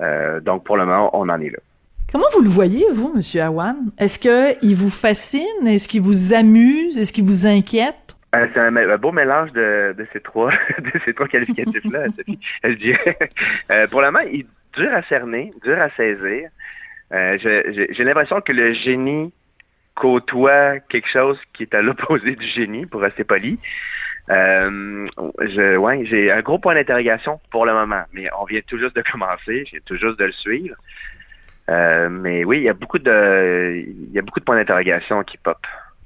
Euh, 0.00 0.40
donc, 0.40 0.64
pour 0.64 0.76
le 0.78 0.86
moment, 0.86 1.10
on 1.16 1.28
en 1.28 1.40
est 1.40 1.50
là. 1.50 1.58
Comment 2.10 2.24
vous 2.32 2.42
le 2.42 2.48
voyez, 2.48 2.86
vous, 2.92 3.12
Monsieur 3.14 3.42
Awan? 3.42 3.76
Est-ce 3.98 4.18
que 4.18 4.56
il 4.64 4.74
vous 4.74 4.88
fascine? 4.90 5.66
Est-ce 5.66 5.86
qu'il 5.86 6.00
vous 6.00 6.32
amuse? 6.34 6.98
Est-ce 6.98 7.12
qu'il 7.12 7.24
vous 7.24 7.46
inquiète? 7.46 8.16
Euh, 8.34 8.46
c'est 8.52 8.60
un, 8.60 8.74
un 8.74 8.96
beau 8.96 9.12
mélange 9.12 9.52
de, 9.52 9.94
de 9.96 10.06
ces 10.12 10.20
trois 10.20 10.50
de 10.78 10.98
ces 11.04 11.12
trois 11.14 11.28
qualificatifs-là, 11.28 12.06
Sophie, 12.16 12.38
je 12.64 12.70
dirais. 12.72 13.18
Euh, 13.70 13.86
pour 13.88 14.00
le 14.00 14.06
moment, 14.10 14.24
il 14.32 14.46
dur 14.74 14.92
à 14.94 15.02
cerner, 15.02 15.52
dur 15.62 15.80
à 15.80 15.90
saisir. 15.90 16.50
Euh, 17.12 17.38
j'ai 17.38 18.04
l'impression 18.04 18.40
que 18.40 18.52
le 18.52 18.72
génie 18.74 19.32
côtoie 19.94 20.78
quelque 20.80 21.08
chose 21.08 21.40
qui 21.52 21.64
est 21.64 21.74
à 21.74 21.82
l'opposé 21.82 22.36
du 22.36 22.46
génie, 22.46 22.86
pour 22.86 23.00
rester 23.00 23.24
poli. 23.24 23.58
Euh, 24.30 25.08
ouais, 25.18 26.04
j'ai 26.04 26.30
un 26.30 26.42
gros 26.42 26.58
point 26.58 26.74
d'interrogation 26.74 27.40
pour 27.50 27.64
le 27.64 27.72
moment, 27.72 28.04
mais 28.12 28.28
on 28.38 28.44
vient 28.44 28.60
tout 28.66 28.78
juste 28.78 28.94
de 28.94 29.02
commencer, 29.02 29.64
j'ai 29.66 29.80
tout 29.80 29.96
juste 29.96 30.18
de 30.18 30.26
le 30.26 30.32
suivre. 30.32 30.76
Euh, 31.70 32.08
mais 32.08 32.44
oui, 32.44 32.58
il 32.58 32.62
y 32.64 32.68
a 32.68 32.74
beaucoup 32.74 32.98
de, 32.98 33.84
il 33.86 34.12
y 34.12 34.18
a 34.18 34.22
beaucoup 34.22 34.40
de 34.40 34.44
points 34.44 34.56
d'interrogation 34.56 35.22
qui 35.22 35.38
pop. 35.38 35.58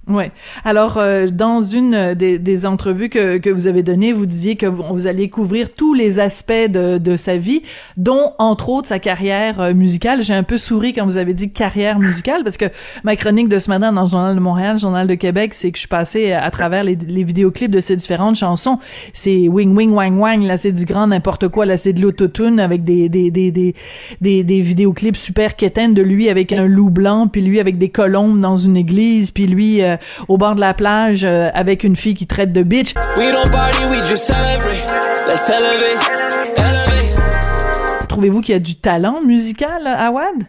Oui. 0.09 0.25
Alors, 0.64 0.97
euh, 0.97 1.28
dans 1.28 1.62
une 1.62 2.14
des, 2.14 2.40
des 2.40 2.66
entrevues 2.66 3.09
que, 3.09 3.38
que 3.38 3.49
vous 3.50 3.68
avez 3.68 3.85
données, 3.85 4.12
vous 4.12 4.26
disiez 4.26 4.56
que 4.56 4.66
vous, 4.66 4.82
vous 4.90 5.06
allez 5.06 5.28
couvrir 5.28 5.73
tous 5.73 5.94
les 5.94 6.18
aspects 6.18 6.52
de, 6.52 6.99
de 6.99 7.16
sa 7.16 7.37
vie, 7.37 7.62
dont, 7.97 8.32
entre 8.38 8.68
autres, 8.68 8.88
sa 8.88 8.99
carrière 8.99 9.61
euh, 9.61 9.75
musicale. 9.75 10.25
J'ai 10.25 10.35
un 10.35 10.42
peu 10.42 10.59
souri 10.59 10.92
quand 10.92 11.04
vous 11.04 11.18
avez 11.18 11.35
dit 11.35 11.50
carrière 11.50 12.00
musicale, 12.00 12.42
parce 12.42 12.56
que 12.56 12.64
ma 13.04 13.14
chronique 13.14 13.49
de 13.49 13.61
ce 13.61 13.71
matin 13.71 13.92
dans 13.92 14.02
le 14.02 14.09
Journal 14.09 14.35
de 14.35 14.40
Montréal, 14.40 14.75
le 14.75 14.80
Journal 14.80 15.06
de 15.06 15.14
Québec, 15.14 15.54
c'est 15.54 15.71
que 15.71 15.76
je 15.76 15.82
suis 15.82 15.88
passée 15.88 16.32
à 16.32 16.50
travers 16.50 16.82
les, 16.82 16.97
les 16.97 17.23
vidéoclips 17.23 17.71
de 17.71 17.78
ces 17.80 17.94
différentes 17.94 18.35
chansons. 18.35 18.80
C'est 19.12 19.47
wing, 19.47 19.73
wing, 19.76 19.92
wang, 19.92 20.18
wang, 20.18 20.42
là, 20.42 20.56
c'est 20.56 20.73
du 20.73 20.85
grand 20.85 21.06
n'importe 21.06 21.47
quoi, 21.47 21.64
là, 21.64 21.76
c'est 21.76 21.92
de 21.92 22.02
l'autotune 22.02 22.59
avec 22.59 22.82
des, 22.82 23.09
des, 23.09 23.30
des, 23.30 23.52
des, 23.52 23.75
des, 24.21 24.42
des 24.42 24.61
vidéoclips 24.62 25.16
super 25.16 25.54
quétaines 25.54 25.94
de 25.94 26.02
lui 26.02 26.28
avec 26.28 26.52
un 26.52 26.66
loup 26.66 26.90
blanc, 26.90 27.28
puis 27.28 27.40
lui 27.40 27.61
avec 27.61 27.78
des 27.78 27.88
colombes 27.88 28.40
dans 28.40 28.56
une 28.56 28.76
église, 28.76 29.30
puis 29.30 29.47
lui 29.47 29.80
euh, 29.80 29.92
au 30.29 30.39
bord 30.39 30.55
de 30.55 30.61
la 30.61 30.75
plage 30.75 31.25
euh, 31.25 31.51
avec 31.55 31.85
une 31.85 31.97
fille 31.97 32.15
qui 32.15 32.27
traite 32.27 32.53
de 32.53 32.63
bitch. 32.63 32.95
We 33.17 33.33
don't 33.33 33.51
party, 33.51 33.85
we 33.91 34.03
just 34.09 34.27
celebrate. 34.27 34.83
Let's 35.27 35.49
elevate, 35.49 36.57
elevate. 36.57 38.09
Trouvez-vous 38.09 38.41
qu'il 38.41 38.53
y 38.53 38.57
a 38.57 38.61
du 38.61 38.77
talent 38.77 39.23
musical, 39.23 39.87
Awad? 39.87 40.45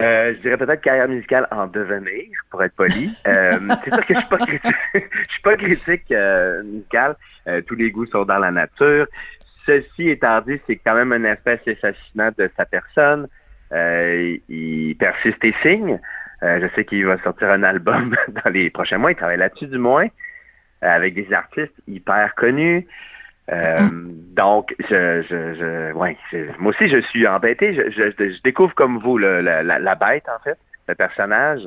Euh, 0.00 0.34
je 0.34 0.42
dirais 0.42 0.58
peut-être 0.58 0.82
carrière 0.82 1.08
musicale 1.08 1.48
en 1.50 1.66
devenir, 1.66 2.24
pour 2.50 2.62
être 2.62 2.74
poli. 2.74 3.10
Euh, 3.26 3.58
c'est 3.84 3.92
sûr 3.92 4.06
que 4.06 4.14
je 4.14 4.18
suis 4.18 4.28
pas 4.28 4.38
critique, 4.38 4.76
je 4.94 5.32
suis 5.32 5.42
pas 5.42 5.56
critique 5.56 6.12
euh, 6.12 6.62
musicale. 6.62 7.16
Euh, 7.48 7.60
tous 7.62 7.74
les 7.74 7.90
goûts 7.90 8.06
sont 8.06 8.24
dans 8.24 8.38
la 8.38 8.50
nature. 8.50 9.06
Ceci 9.64 10.10
étant 10.10 10.40
dit, 10.42 10.60
c'est 10.66 10.76
quand 10.76 10.94
même 10.94 11.12
un 11.12 11.24
aspect 11.24 11.58
assez 11.60 11.74
fascinant 11.74 12.30
de 12.38 12.50
sa 12.56 12.64
personne. 12.66 13.26
Euh, 13.72 14.36
il 14.48 14.94
persiste 14.96 15.42
et 15.44 15.54
signe. 15.62 15.98
Euh, 16.42 16.60
je 16.60 16.74
sais 16.74 16.84
qu'il 16.84 17.06
va 17.06 17.18
sortir 17.22 17.50
un 17.50 17.62
album 17.62 18.14
dans 18.44 18.50
les 18.50 18.70
prochains 18.70 18.98
mois. 18.98 19.12
Il 19.12 19.16
travaille 19.16 19.38
là-dessus 19.38 19.66
du 19.68 19.78
moins, 19.78 20.04
euh, 20.06 20.08
avec 20.88 21.14
des 21.14 21.32
artistes 21.32 21.74
hyper 21.88 22.34
connus. 22.34 22.86
Euh, 23.50 23.76
donc, 24.34 24.74
je, 24.80 25.22
je, 25.22 25.54
je, 25.54 25.92
ouais, 25.92 26.16
je- 26.32 26.50
moi 26.58 26.70
aussi, 26.70 26.88
je 26.88 27.00
suis 27.00 27.26
embêté. 27.26 27.72
Je, 27.74 27.90
je, 27.90 28.10
je 28.32 28.42
découvre 28.42 28.74
comme 28.74 28.98
vous 28.98 29.16
le- 29.18 29.40
la, 29.40 29.62
la, 29.62 29.78
la 29.78 29.94
bête, 29.94 30.24
en 30.28 30.38
fait, 30.42 30.58
le 30.88 30.94
personnage. 30.94 31.62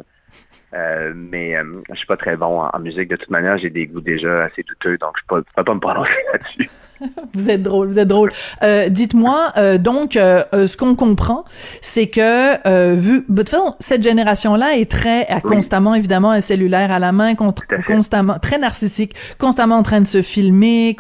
Mais 1.16 1.56
je 1.90 1.96
suis 1.96 2.06
pas 2.06 2.18
très 2.18 2.36
bon 2.38 2.62
en, 2.62 2.70
en 2.72 2.80
musique. 2.80 3.10
De 3.10 3.16
toute 3.16 3.32
manière, 3.32 3.58
j'ai 3.58 3.72
des 3.72 3.88
goûts 3.88 4.02
déjà 4.02 4.44
assez 4.44 4.62
douteux, 4.64 4.98
donc 4.98 5.18
je 5.20 5.24
peux, 5.28 5.44
je 5.48 5.54
peux 5.56 5.64
pas 5.64 5.74
me 5.74 5.80
prononcer 5.80 6.12
là-dessus. 6.34 6.70
Vous 7.34 7.50
êtes 7.50 7.64
drôle, 7.64 7.90
vous 7.90 8.00
êtes 8.00 8.08
drôle. 8.08 8.32
Euh, 8.64 8.90
Dites-moi, 8.90 9.54
euh, 9.58 9.78
donc, 9.78 10.16
euh, 10.16 10.44
euh, 10.54 10.68
ce 10.68 10.76
qu'on 10.78 10.96
comprend, 10.96 11.46
c'est 11.82 12.08
que, 12.08 12.68
euh, 12.68 12.96
vu, 12.96 13.26
de 13.30 13.42
toute 13.42 13.50
façon, 13.50 13.76
cette 13.80 14.04
génération-là 14.04 14.78
est 14.78 14.90
très, 14.90 15.28
a 15.28 15.42
constamment, 15.42 15.96
évidemment, 15.96 16.32
un 16.32 16.42
cellulaire 16.42 16.92
à 16.92 17.00
la 17.00 17.12
main, 17.12 17.36
constamment, 17.88 18.40
très 18.40 18.58
narcissique, 18.58 19.14
constamment 19.38 19.78
en 19.78 19.84
train 19.84 20.02
de 20.02 20.08
se 20.08 20.22
filmer, 20.22 20.96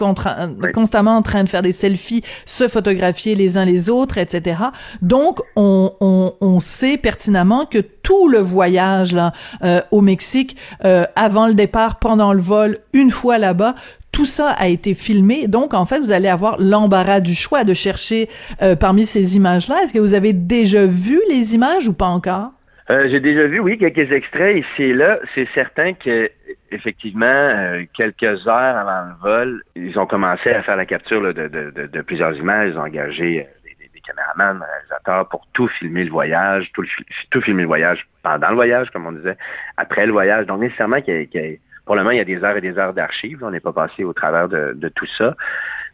constamment 0.74 1.18
en 1.18 1.22
train 1.22 1.44
de 1.44 1.50
faire 1.50 1.62
des 1.62 1.72
selfies, 1.72 2.24
se 2.46 2.68
photographier 2.68 3.36
les 3.36 3.58
uns 3.58 3.66
les 3.66 3.90
autres, 3.90 4.18
etc. 4.18 4.62
Donc, 5.02 5.40
on, 5.56 5.92
on, 6.00 6.34
on 6.42 6.60
sait 6.60 6.98
pertinemment 6.98 7.66
que 7.66 7.80
tout 7.80 8.28
le 8.28 8.40
voyage 8.40 9.14
là 9.14 9.34
euh, 9.64 9.82
au 9.92 10.02
Mexique, 10.02 10.58
euh, 10.86 11.06
avant 11.16 11.48
le 11.48 11.54
départ, 11.54 12.00
pendant 12.00 12.34
le 12.34 12.42
vol, 12.42 12.78
une 12.94 13.12
fois 13.12 13.38
là-bas, 13.38 13.76
tout 14.20 14.26
ça 14.26 14.50
a 14.50 14.68
été 14.68 14.96
filmé. 14.96 15.48
Donc, 15.48 15.74
en 15.74 15.86
fait, 15.86 16.00
vous 16.00 16.12
allez 16.12 16.28
avoir 16.28 16.58
l'embarras 16.60 17.22
du 17.22 17.34
choix 17.34 17.64
de 17.64 17.74
chercher 17.74 18.28
euh, 18.62 18.76
parmi 18.76 19.06
ces 19.06 19.38
images-là. 19.38 19.82
Est-ce 19.82 19.94
que 19.94 20.00
vous 20.00 20.14
avez 20.14 20.34
déjà 20.34 20.86
vu 20.86 21.22
les 21.30 21.56
images 21.56 21.88
ou 21.88 21.94
pas 21.94 22.08
encore? 22.08 22.52
Euh, 22.90 23.08
J'ai 23.10 23.22
déjà 23.22 23.48
vu, 23.48 23.62
oui, 23.62 23.78
quelques 23.78 24.12
extraits 24.12 24.58
ici 24.58 24.84
et 24.84 24.94
là. 24.94 25.20
C'est 25.34 25.48
certain 25.54 25.94
que, 25.94 26.30
effectivement, 26.70 27.28
euh, 27.28 27.86
quelques 27.94 28.46
heures 28.46 28.78
avant 28.78 29.08
le 29.08 29.16
vol, 29.22 29.64
ils 29.78 29.98
ont 29.98 30.06
commencé 30.06 30.50
à 30.50 30.64
faire 30.64 30.76
la 30.76 30.86
capture 30.86 31.22
de, 31.34 32.02
plusieurs 32.02 32.36
images. 32.36 32.72
Ils 32.74 32.78
ont 32.78 32.84
engagé 32.84 33.48
des 33.64 34.02
caméramans, 34.02 34.60
des 34.60 34.66
réalisateurs 34.66 35.30
pour 35.30 35.48
tout 35.54 35.70
filmer 35.70 36.04
le 36.04 36.12
voyage, 36.12 36.70
tout, 36.74 36.82
le, 36.82 36.90
tout 37.30 37.40
filmer 37.40 37.62
le 37.62 37.70
voyage 37.70 38.06
pendant 38.22 38.50
le 38.50 38.56
voyage, 38.56 38.90
comme 38.90 39.08
on 39.08 39.14
disait, 39.14 39.38
après 39.78 40.06
le 40.06 40.12
voyage. 40.12 40.46
Donc, 40.46 40.60
nécessairement, 40.60 41.00
qu'il 41.00 41.14
y, 41.14 41.38
ait 41.38 41.62
pour 41.90 41.96
le 41.96 42.04
moment, 42.04 42.12
il 42.12 42.18
y 42.18 42.22
a 42.22 42.24
des 42.24 42.44
heures 42.44 42.56
et 42.56 42.62
des 42.62 42.78
heures 42.78 42.94
d'archives. 42.94 43.40
On 43.42 43.50
n'est 43.50 43.60
pas 43.60 43.74
passé 43.74 44.04
au 44.04 44.14
travers 44.14 44.48
de, 44.48 44.74
de 44.76 44.90
tout 44.90 45.08
ça. 45.18 45.36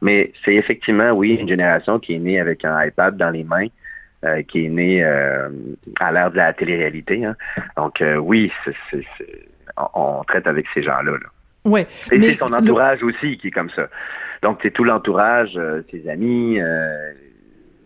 Mais 0.01 0.33
c'est 0.43 0.53
effectivement, 0.53 1.11
oui, 1.11 1.35
une 1.35 1.47
génération 1.47 1.99
qui 1.99 2.15
est 2.15 2.19
née 2.19 2.37
avec 2.37 2.65
un 2.65 2.83
iPad 2.83 3.15
dans 3.15 3.29
les 3.29 3.45
mains, 3.45 3.67
euh, 4.25 4.41
qui 4.41 4.65
est 4.65 4.67
née 4.67 5.05
euh, 5.05 5.47
à 6.01 6.11
l'ère 6.11 6.31
de 6.31 6.35
la 6.35 6.51
télé-réalité. 6.51 7.23
Hein. 7.23 7.37
Donc, 7.77 8.01
euh, 8.01 8.17
oui, 8.17 8.51
c 8.65 8.71
est, 8.71 8.75
c 8.91 8.97
est, 8.97 9.47
on, 9.77 10.17
on, 10.19 10.23
traite 10.25 10.47
avec 10.47 10.65
ces 10.73 10.83
gens-là. 10.83 11.11
Là. 11.13 11.29
Ouais, 11.63 11.87
et 12.11 12.21
c'est 12.21 12.37
son 12.39 12.51
entourage 12.51 12.99
le... 12.99 13.05
aussi 13.05 13.37
qui 13.37 13.47
est 13.47 13.51
comme 13.51 13.69
ça. 13.69 13.87
Donc, 14.41 14.59
c'est 14.63 14.71
tout 14.71 14.83
l'entourage, 14.83 15.57
ses 15.91 16.09
amis, 16.09 16.59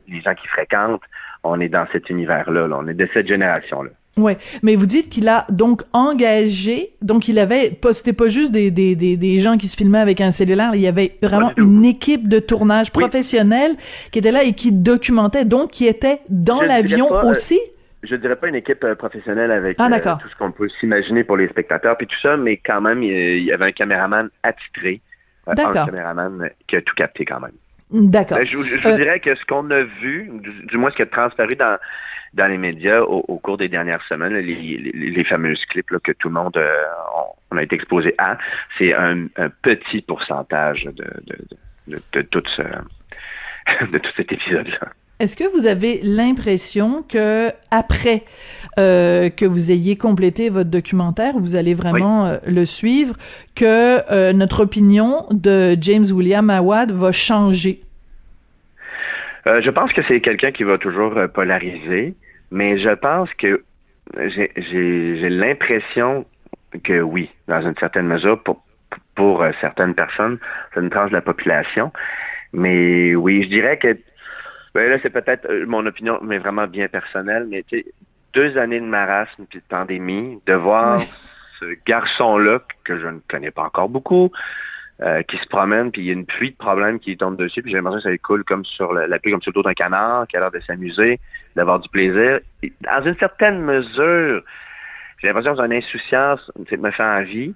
les 0.08 0.22
gens 0.22 0.34
qui 0.34 0.48
fréquentent. 0.48 1.04
On 1.44 1.60
est 1.60 1.70
dans 1.70 1.86
cet 1.92 2.10
univers-là. 2.10 2.68
Là. 2.68 2.76
On 2.80 2.88
est 2.88 2.96
de 2.96 3.08
cette 3.14 3.28
génération-là. 3.28 3.92
Ouais, 4.22 4.38
mais 4.64 4.76
vous 4.76 4.86
dites 4.86 5.10
qu'il 5.10 5.28
a 5.28 5.46
donc 5.50 5.84
engagé, 5.94 6.94
donc 7.02 7.28
il 7.28 7.40
avait, 7.40 7.78
c'était 7.94 8.14
pas 8.14 8.30
juste 8.30 8.52
des, 8.52 8.72
des, 8.72 8.96
des, 8.96 9.18
des, 9.18 9.40
gens 9.40 9.58
qui 9.58 9.68
se 9.68 9.78
filmaient 9.78 10.00
avec 10.00 10.22
un 10.22 10.32
cellulaire, 10.32 10.72
il 10.76 10.82
y 10.82 10.88
avait 10.88 11.18
vraiment 11.22 11.52
une 11.58 11.86
équipe 11.86 12.28
de 12.28 12.40
tournage 12.40 12.88
oui. 12.96 13.04
professionnelle 13.04 13.76
qui 14.12 14.20
était 14.20 14.32
là 14.32 14.44
et 14.44 14.54
qui 14.54 14.72
documentait, 14.72 15.46
donc 15.46 15.72
qui 15.72 15.88
était 15.88 16.20
dans 16.30 16.62
l'avion 16.62 17.10
aussi? 17.26 17.60
Je 18.04 18.16
dirais 18.16 18.38
pas 18.38 18.48
une 18.48 18.56
équipe 18.56 18.84
euh, 18.86 18.96
professionnelle 18.96 19.52
avec 19.52 19.76
ah, 19.78 19.90
euh, 19.92 20.16
tout 20.22 20.30
ce 20.30 20.36
qu'on 20.38 20.52
peut 20.52 20.70
s'imaginer 20.80 21.26
pour 21.26 21.36
les 21.36 21.50
spectateurs 21.50 21.98
puis 21.98 22.08
tout 22.08 22.20
ça, 22.22 22.38
mais 22.38 22.58
quand 22.58 22.80
même 22.80 23.04
il 23.04 23.44
y 23.44 23.52
avait 23.52 23.66
un 23.66 23.72
caméraman 23.72 24.30
attitré, 24.44 25.02
un 25.48 25.56
caméraman 25.56 26.50
qui 26.68 26.78
a 26.78 26.82
tout 26.82 26.96
capté 26.96 27.26
quand 27.26 27.42
même. 27.42 27.52
D'accord. 27.92 28.38
Ben, 28.38 28.46
je, 28.46 28.58
je, 28.64 28.78
je 28.78 28.88
euh... 28.88 28.96
dirais 28.96 29.20
que 29.20 29.34
ce 29.36 29.44
qu'on 29.46 29.70
a 29.72 29.84
vu, 29.84 30.30
du, 30.34 30.66
du, 30.66 30.78
moins 30.78 30.92
ce 30.92 30.96
qui 30.98 31.02
a 31.02 31.06
transparu 31.06 31.56
dans 31.56 31.78
dans 32.34 32.48
les 32.48 32.58
médias 32.58 33.02
au, 33.02 33.26
au 33.28 33.40
cours 33.40 33.58
des 33.58 33.70
dernières 33.70 34.04
semaines, 34.04 34.34
les, 34.34 34.56
les, 34.56 34.92
les 34.92 35.24
fameuses 35.24 35.66
clips 35.66 35.90
là, 35.90 36.00
que 36.00 36.12
tout 36.12 36.28
le 36.28 36.36
monde 36.36 36.58
euh, 36.58 36.84
on, 37.52 37.58
a 37.58 37.64
été 37.64 37.76
exposé 37.76 38.14
à, 38.18 38.38
c'est 38.78 38.94
un, 38.94 39.26
un, 39.36 39.50
petit 39.50 40.02
pourcentage 40.02 40.84
de, 40.84 40.92
de, 40.92 41.38
de, 41.88 42.02
de, 42.14 42.22
tout, 42.22 42.44
ce, 42.56 42.62
de 43.92 43.98
tout 43.98 44.12
cet 44.16 44.32
épisode-là. 44.32 44.90
Est-ce 45.20 45.36
que 45.36 45.44
vous 45.52 45.68
avez 45.68 46.00
l'impression 46.02 47.04
que 47.04 47.52
après 47.72 48.24
euh, 48.78 49.30
que 49.30 49.46
vous 49.46 49.70
ayez 49.70 49.98
complété 49.98 50.50
votre 50.50 50.70
documentaire, 50.70 51.34
vous 51.38 51.58
allez 51.58 51.74
vraiment 51.74 52.24
oui. 52.24 52.30
euh, 52.30 52.38
le 52.48 52.64
suivre, 52.64 53.16
que 53.54 54.00
euh, 54.14 54.32
notre 54.32 54.64
opinion 54.64 55.26
de 55.32 55.76
James 55.82 56.06
William 56.10 56.50
Awad 56.50 56.94
va 56.94 57.12
changer? 57.12 57.82
Je 59.46 59.70
pense 59.72 59.92
que 59.92 60.02
c'est 60.08 60.22
quelqu'un 60.22 60.52
qui 60.52 60.64
va 60.64 60.78
toujours 60.78 61.16
polariser, 61.34 62.14
mais 62.52 62.78
je 62.78 62.92
pense 62.92 63.34
que 63.34 63.64
j'ai 64.16 65.30
l'impression 65.30 66.26
que 66.84 67.02
oui, 67.02 67.30
dans 67.48 67.62
une 67.62 67.76
certaine 67.78 68.06
mesure, 68.06 68.42
pour, 68.44 68.64
pour 69.16 69.44
certaines 69.60 69.96
personnes, 69.96 70.38
c'est 70.74 70.82
une 70.82 70.92
tranche 70.92 71.10
de 71.10 71.16
la 71.16 71.22
population. 71.22 71.92
Mais 72.54 73.16
oui, 73.16 73.44
je 73.44 73.50
dirais 73.50 73.78
que 73.78 73.98
ben 74.74 74.90
là, 74.90 74.98
c'est 75.02 75.10
peut-être 75.10 75.52
mon 75.66 75.86
opinion, 75.86 76.20
mais 76.22 76.38
vraiment 76.38 76.68
bien 76.68 76.88
personnelle, 76.88 77.48
mais 77.50 77.64
tu 77.64 77.80
sais, 77.80 77.86
deux 78.34 78.58
années 78.58 78.80
de 78.80 78.86
marasme 78.86 79.46
puis 79.50 79.60
de 79.60 79.64
pandémie, 79.68 80.40
de 80.46 80.54
voir 80.54 81.00
oui. 81.00 81.06
ce 81.60 81.66
garçon-là, 81.86 82.62
que 82.84 83.00
je 83.00 83.08
ne 83.08 83.20
connais 83.28 83.52
pas 83.52 83.64
encore 83.64 83.90
beaucoup, 83.90 84.32
euh, 85.02 85.24
qui 85.24 85.38
se 85.38 85.48
promène, 85.48 85.92
puis 85.92 86.02
il 86.02 86.06
y 86.06 86.10
a 86.10 86.14
une 86.14 86.26
pluie 86.26 86.52
de 86.52 86.58
problèmes 86.58 87.00
qui 87.00 87.16
tombe 87.18 87.38
dessus, 87.38 87.62
puis 87.62 87.72
j'ai 87.72 87.78
l'impression 87.78 88.00
que 88.00 88.04
ça 88.04 88.10
lui 88.10 88.20
coule 88.20 88.44
comme 88.44 88.66
sur 88.66 88.94
le, 88.94 89.06
la 89.06 89.18
pluie, 89.18 89.32
comme 89.32 89.42
sur 89.42 89.52
le 89.52 89.56
dos 89.56 89.64
d'un 89.64 89.74
canard, 89.74 90.28
qui 90.28 90.38
a 90.38 90.42
l'air 90.42 90.52
de 90.52 90.60
s'amuser, 90.60 91.20
d'avoir 91.56 91.80
du 91.80 91.90
plaisir. 91.90 92.40
Et 92.64 92.74
dans 92.82 93.02
une 93.04 93.16
certaine 93.16 93.62
mesure, 93.62 94.44
j'ai 95.18 95.28
l'impression 95.28 95.54
que 95.54 95.60
c'est 95.60 95.66
une 95.66 95.74
insouciance, 95.74 96.52
me 96.58 96.92
fait 96.92 97.04
envie. 97.04 97.54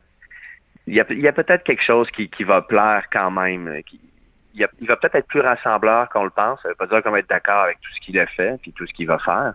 Il 0.88 0.96
y 0.96 1.00
a, 1.00 1.06
il 1.10 1.20
y 1.20 1.28
a 1.28 1.34
peut-être 1.34 1.64
quelque 1.64 1.84
chose 1.84 2.10
qui, 2.12 2.30
qui 2.30 2.44
va 2.44 2.62
plaire 2.62 3.06
quand 3.12 3.32
même. 3.32 3.82
Qui, 3.86 4.00
il, 4.54 4.88
va 4.88 4.96
peut-être 4.96 5.16
être 5.16 5.28
plus 5.28 5.42
rassembleur 5.42 6.10
qu'on 6.10 6.24
le 6.24 6.30
pense. 6.30 6.62
Ça 6.62 6.70
veut 6.70 6.76
pas 6.76 6.88
dire 6.88 7.02
qu'on 7.02 7.12
va 7.12 7.20
être 7.20 7.30
d'accord 7.30 7.64
avec 7.64 7.80
tout 7.82 7.92
ce 7.94 8.00
qu'il 8.00 8.20
a 8.20 8.26
fait, 8.26 8.60
puis 8.62 8.72
tout 8.72 8.86
ce 8.86 8.94
qu'il 8.94 9.08
va 9.08 9.18
faire. 9.20 9.54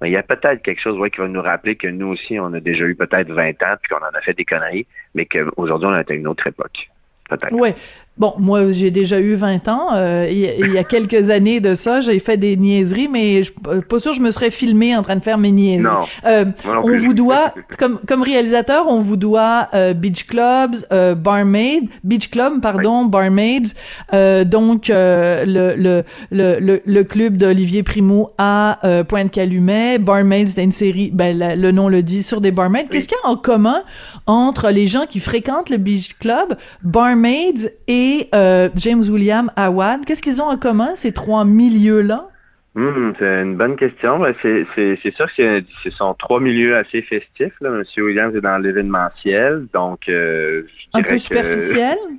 Mais 0.00 0.10
il 0.10 0.12
y 0.12 0.16
a 0.16 0.22
peut-être 0.22 0.62
quelque 0.62 0.80
chose 0.80 0.98
ouais, 0.98 1.10
qui 1.10 1.20
va 1.20 1.28
nous 1.28 1.40
rappeler 1.40 1.76
que 1.76 1.86
nous 1.86 2.08
aussi, 2.08 2.38
on 2.38 2.52
a 2.52 2.60
déjà 2.60 2.84
eu 2.84 2.94
peut-être 2.94 3.30
20 3.30 3.62
ans, 3.62 3.76
puis 3.80 3.94
qu'on 3.94 4.04
en 4.04 4.14
a 4.14 4.20
fait 4.20 4.34
des 4.34 4.44
conneries, 4.44 4.86
mais 5.14 5.24
qu'aujourd'hui, 5.26 5.88
on 5.88 5.96
est 5.96 6.10
à 6.10 6.14
une 6.14 6.26
autre 6.26 6.46
époque 6.46 6.90
peut-être. 7.28 7.54
Oui. 7.54 7.70
Bon, 8.16 8.32
moi, 8.38 8.70
j'ai 8.70 8.92
déjà 8.92 9.18
eu 9.18 9.34
20 9.34 9.66
ans. 9.66 9.88
Euh, 9.92 10.28
il, 10.30 10.36
il, 10.36 10.72
y 10.72 10.78
a 10.78 10.84
quelques 10.84 11.30
années 11.30 11.58
de 11.58 11.74
ça, 11.74 11.98
j'ai 11.98 12.20
fait 12.20 12.36
des 12.36 12.56
niaiseries, 12.56 13.08
mais 13.08 13.42
je 13.42 13.50
pas 13.80 13.98
sûr 13.98 14.12
que 14.12 14.16
je 14.16 14.22
me 14.22 14.30
serais 14.30 14.52
filmé 14.52 14.94
en 14.96 15.02
train 15.02 15.16
de 15.16 15.22
faire 15.22 15.36
mes 15.36 15.50
niaiseries. 15.50 15.92
Non, 15.92 16.04
euh, 16.24 16.44
non 16.64 16.82
on 16.84 16.96
vous 16.96 17.12
doit, 17.12 17.54
comme, 17.78 17.98
comme 18.06 18.22
réalisateur, 18.22 18.86
on 18.86 19.00
vous 19.00 19.16
doit 19.16 19.66
euh, 19.74 19.94
Beach 19.94 20.28
Clubs, 20.28 20.76
euh, 20.92 21.16
Barmaid, 21.16 21.88
Beach 22.04 22.30
Club, 22.30 22.60
pardon, 22.60 23.02
oui. 23.02 23.10
Barmaids, 23.10 23.74
euh, 24.12 24.44
donc 24.44 24.86
le, 24.86 25.44
le, 25.76 26.04
le, 26.30 26.82
le, 26.84 27.02
club 27.02 27.36
d'Olivier 27.36 27.82
Primo 27.82 28.30
à 28.38 28.78
Pointe-Calumet. 29.08 29.98
Barmaids, 29.98 30.48
c'était 30.48 30.62
une 30.62 30.70
série, 30.70 31.10
ben, 31.12 31.36
la, 31.36 31.56
le 31.56 31.72
nom 31.72 31.88
le 31.88 32.04
dit, 32.04 32.22
sur 32.22 32.40
des 32.40 32.52
barmaids. 32.52 32.82
Oui. 32.84 32.88
Qu'est-ce 32.92 33.08
qu'il 33.08 33.18
y 33.24 33.26
a 33.26 33.30
en 33.30 33.36
commun 33.36 33.82
entre 34.26 34.70
les 34.70 34.86
gens 34.86 35.06
qui 35.06 35.18
fréquentent 35.18 35.70
le 35.70 35.78
Beach 35.78 36.16
Club, 36.20 36.56
Barmaids 36.84 37.72
et 37.88 38.03
et 38.04 38.28
euh, 38.34 38.68
James 38.76 39.02
William 39.08 39.50
Awad. 39.56 40.04
Qu'est-ce 40.04 40.22
qu'ils 40.22 40.42
ont 40.42 40.46
en 40.46 40.58
commun, 40.58 40.94
ces 40.94 41.12
trois 41.12 41.44
milieux-là? 41.44 42.28
Mmh, 42.74 43.12
c'est 43.18 43.42
une 43.42 43.56
bonne 43.56 43.76
question. 43.76 44.20
C'est, 44.42 44.66
sûr 45.14 45.26
que 45.36 45.62
ce 45.84 45.90
sont 45.90 46.12
trois 46.14 46.40
milieux 46.40 46.76
assez 46.76 47.02
festifs. 47.02 47.54
Là. 47.60 47.70
Monsieur 47.70 48.04
Williams 48.04 48.34
est 48.34 48.40
dans 48.40 48.58
l'événementiel, 48.58 49.66
donc... 49.72 50.08
Euh, 50.08 50.62
Un 50.92 51.02
peu 51.02 51.18
superficiel? 51.18 51.96
Que... 51.96 52.14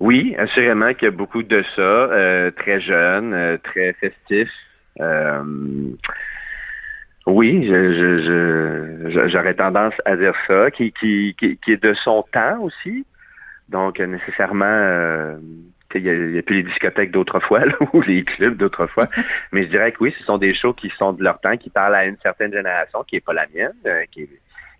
Oui, 0.00 0.36
assurément 0.38 0.94
qu'il 0.94 1.06
y 1.06 1.08
a 1.08 1.10
beaucoup 1.10 1.42
de 1.42 1.64
ça. 1.74 1.82
Euh, 1.82 2.52
très 2.52 2.80
jeune, 2.80 3.34
euh, 3.34 3.56
très 3.60 3.94
festif. 3.94 4.48
Oui, 7.26 7.66
je, 7.66 7.92
je, 7.98 9.10
je, 9.10 9.28
j'aurais 9.28 9.54
tendance 9.54 9.94
à 10.04 10.16
dire 10.16 10.34
ça, 10.46 10.70
qui, 10.70 10.92
qui, 10.92 11.34
qui, 11.36 11.56
qui 11.56 11.72
est 11.72 11.82
de 11.82 11.94
son 11.94 12.24
temps 12.32 12.60
aussi. 12.60 13.04
Donc, 13.68 13.98
nécessairement, 14.00 14.64
euh, 14.64 15.36
il 15.94 16.02
n'y 16.02 16.36
a, 16.36 16.38
a, 16.38 16.42
plus 16.42 16.56
les 16.56 16.62
discothèques 16.62 17.10
d'autrefois 17.10 17.62
ou 17.92 18.00
les 18.02 18.24
clubs 18.24 18.56
d'autrefois. 18.56 19.08
Mais 19.52 19.64
je 19.64 19.68
dirais 19.68 19.92
que 19.92 19.98
oui, 20.00 20.14
ce 20.18 20.24
sont 20.24 20.38
des 20.38 20.54
shows 20.54 20.72
qui 20.72 20.90
sont 20.90 21.12
de 21.12 21.22
leur 21.22 21.40
temps, 21.40 21.56
qui 21.56 21.70
parlent 21.70 21.94
à 21.94 22.06
une 22.06 22.18
certaine 22.22 22.52
génération, 22.52 23.04
qui 23.04 23.16
n'est 23.16 23.20
pas 23.20 23.32
la 23.32 23.46
mienne, 23.54 23.72
euh, 23.86 24.04
qui 24.10 24.22
est, 24.22 24.30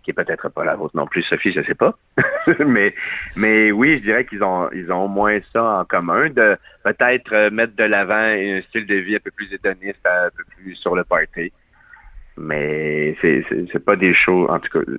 qui 0.03 0.11
est 0.11 0.13
peut-être 0.13 0.49
pas 0.49 0.63
la 0.63 0.75
vôtre 0.75 0.95
non 0.95 1.07
plus, 1.07 1.23
Sophie, 1.23 1.51
je 1.51 1.61
sais 1.61 1.75
pas. 1.75 1.97
mais, 2.65 2.93
mais 3.35 3.71
oui, 3.71 3.97
je 3.97 4.03
dirais 4.03 4.25
qu'ils 4.25 4.43
ont, 4.43 4.69
ils 4.71 4.91
ont 4.91 5.05
au 5.05 5.07
moins 5.07 5.39
ça 5.51 5.79
en 5.79 5.85
commun, 5.85 6.29
de 6.29 6.57
peut-être 6.83 7.33
euh, 7.33 7.51
mettre 7.51 7.75
de 7.75 7.83
l'avant 7.83 8.15
un 8.15 8.61
style 8.61 8.85
de 8.85 8.95
vie 8.95 9.15
un 9.15 9.19
peu 9.19 9.31
plus 9.31 9.51
hédoniste, 9.53 10.05
un 10.05 10.29
peu 10.35 10.43
plus 10.55 10.75
sur 10.75 10.95
le 10.95 11.03
party. 11.03 11.51
Mais 12.37 13.17
c'est, 13.21 13.45
c'est, 13.49 13.83
pas 13.83 13.97
des 13.97 14.13
shows, 14.13 14.47
en 14.49 14.59
tout 14.59 14.79
cas, 14.79 14.91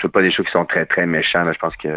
c'est 0.00 0.12
pas 0.12 0.22
des 0.22 0.30
shows 0.30 0.44
qui 0.44 0.52
sont 0.52 0.64
très, 0.64 0.86
très 0.86 1.06
méchants. 1.06 1.42
Là. 1.42 1.52
Je 1.52 1.58
pense 1.58 1.76
que 1.76 1.88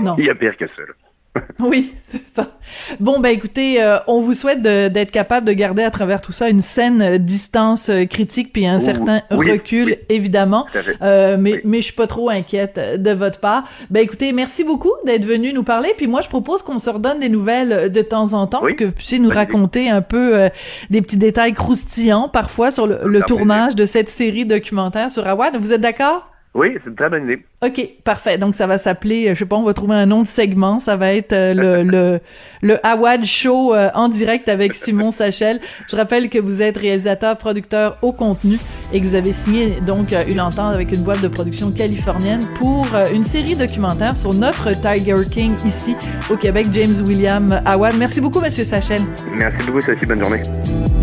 non. 0.00 0.14
Il 0.18 0.26
y 0.26 0.30
a 0.30 0.34
pire 0.34 0.56
que 0.56 0.66
ça. 0.66 0.82
Là. 0.82 0.94
Oui, 1.60 1.94
c'est 2.08 2.26
ça. 2.26 2.58
Bon, 2.98 3.20
ben 3.20 3.28
écoutez, 3.28 3.82
euh, 3.82 3.98
on 4.06 4.20
vous 4.20 4.34
souhaite 4.34 4.62
d'être 4.62 5.10
capable 5.10 5.46
de 5.46 5.52
garder 5.52 5.82
à 5.82 5.90
travers 5.90 6.20
tout 6.20 6.32
ça 6.32 6.48
une 6.48 6.60
saine 6.60 7.18
distance 7.18 7.88
euh, 7.88 8.04
critique 8.04 8.52
puis 8.52 8.66
un 8.66 8.78
certain 8.78 9.20
oui, 9.30 9.52
recul, 9.52 9.86
oui. 9.86 9.96
évidemment. 10.08 10.66
Euh, 11.02 11.36
mais, 11.38 11.60
mais 11.64 11.78
je 11.78 11.84
suis 11.84 11.92
pas 11.92 12.06
trop 12.06 12.30
inquiète 12.30 12.78
euh, 12.78 12.96
de 12.96 13.10
votre 13.10 13.40
part. 13.40 13.64
Ben 13.90 14.02
écoutez, 14.02 14.32
merci 14.32 14.64
beaucoup 14.64 14.92
d'être 15.04 15.24
venu 15.24 15.52
nous 15.52 15.62
parler. 15.62 15.92
Puis 15.96 16.06
moi, 16.06 16.20
je 16.20 16.28
propose 16.28 16.62
qu'on 16.62 16.78
se 16.78 16.90
redonne 16.90 17.20
des 17.20 17.28
nouvelles 17.28 17.72
euh, 17.72 17.88
de 17.88 18.02
temps 18.02 18.32
en 18.34 18.46
temps, 18.46 18.62
que 18.76 18.84
vous 18.84 18.92
puissiez 18.92 19.18
nous 19.18 19.30
raconter 19.30 19.90
un 19.90 20.02
peu 20.02 20.48
des 20.88 21.02
petits 21.02 21.18
détails 21.18 21.52
croustillants 21.52 22.28
parfois 22.28 22.70
sur 22.70 22.86
le, 22.86 23.00
le 23.04 23.20
tournage 23.22 23.74
de 23.74 23.84
cette 23.84 24.08
série 24.08 24.46
documentaire 24.46 25.10
sur 25.10 25.26
Awad. 25.26 25.56
Vous 25.58 25.72
êtes 25.72 25.80
d'accord? 25.80 26.29
Oui, 26.54 26.76
c'est 26.82 26.90
une 26.90 26.96
très 26.96 27.08
bonne 27.08 27.24
idée. 27.24 27.44
OK, 27.62 27.88
parfait. 28.04 28.38
Donc 28.38 28.54
ça 28.54 28.66
va 28.66 28.78
s'appeler, 28.78 29.28
je 29.34 29.38
sais 29.38 29.46
pas, 29.46 29.56
on 29.56 29.62
va 29.62 29.74
trouver 29.74 29.94
un 29.94 30.06
nom 30.06 30.22
de 30.22 30.26
segment. 30.26 30.78
Ça 30.78 30.96
va 30.96 31.12
être 31.12 31.32
euh, 31.32 31.54
le, 31.54 31.82
le 31.90 32.20
le 32.62 32.84
Awad 32.86 33.24
Show 33.24 33.74
euh, 33.74 33.90
en 33.94 34.08
direct 34.08 34.48
avec 34.48 34.74
Simon 34.74 35.10
Sachel. 35.10 35.60
Je 35.88 35.96
rappelle 35.96 36.28
que 36.28 36.38
vous 36.38 36.62
êtes 36.62 36.76
réalisateur, 36.76 37.36
producteur 37.36 37.98
au 38.02 38.12
contenu 38.12 38.58
et 38.92 39.00
que 39.00 39.04
vous 39.04 39.14
avez 39.14 39.32
signé 39.32 39.80
donc 39.86 40.12
euh, 40.12 40.22
une 40.28 40.40
entente 40.40 40.74
avec 40.74 40.92
une 40.92 41.02
boîte 41.02 41.22
de 41.22 41.28
production 41.28 41.72
californienne 41.72 42.40
pour 42.56 42.86
euh, 42.94 43.04
une 43.12 43.24
série 43.24 43.56
documentaire 43.56 44.16
sur 44.16 44.34
notre 44.34 44.72
Tiger 44.72 45.28
King 45.30 45.54
ici 45.64 45.96
au 46.30 46.36
Québec, 46.36 46.66
James 46.72 47.04
William 47.06 47.60
Awad. 47.64 47.96
Merci 47.98 48.20
beaucoup, 48.20 48.40
Monsieur 48.40 48.64
Sachel. 48.64 49.00
Merci 49.36 49.66
beaucoup, 49.66 49.80
Sophie. 49.80 50.06
Bonne 50.06 50.20
journée. 50.20 50.99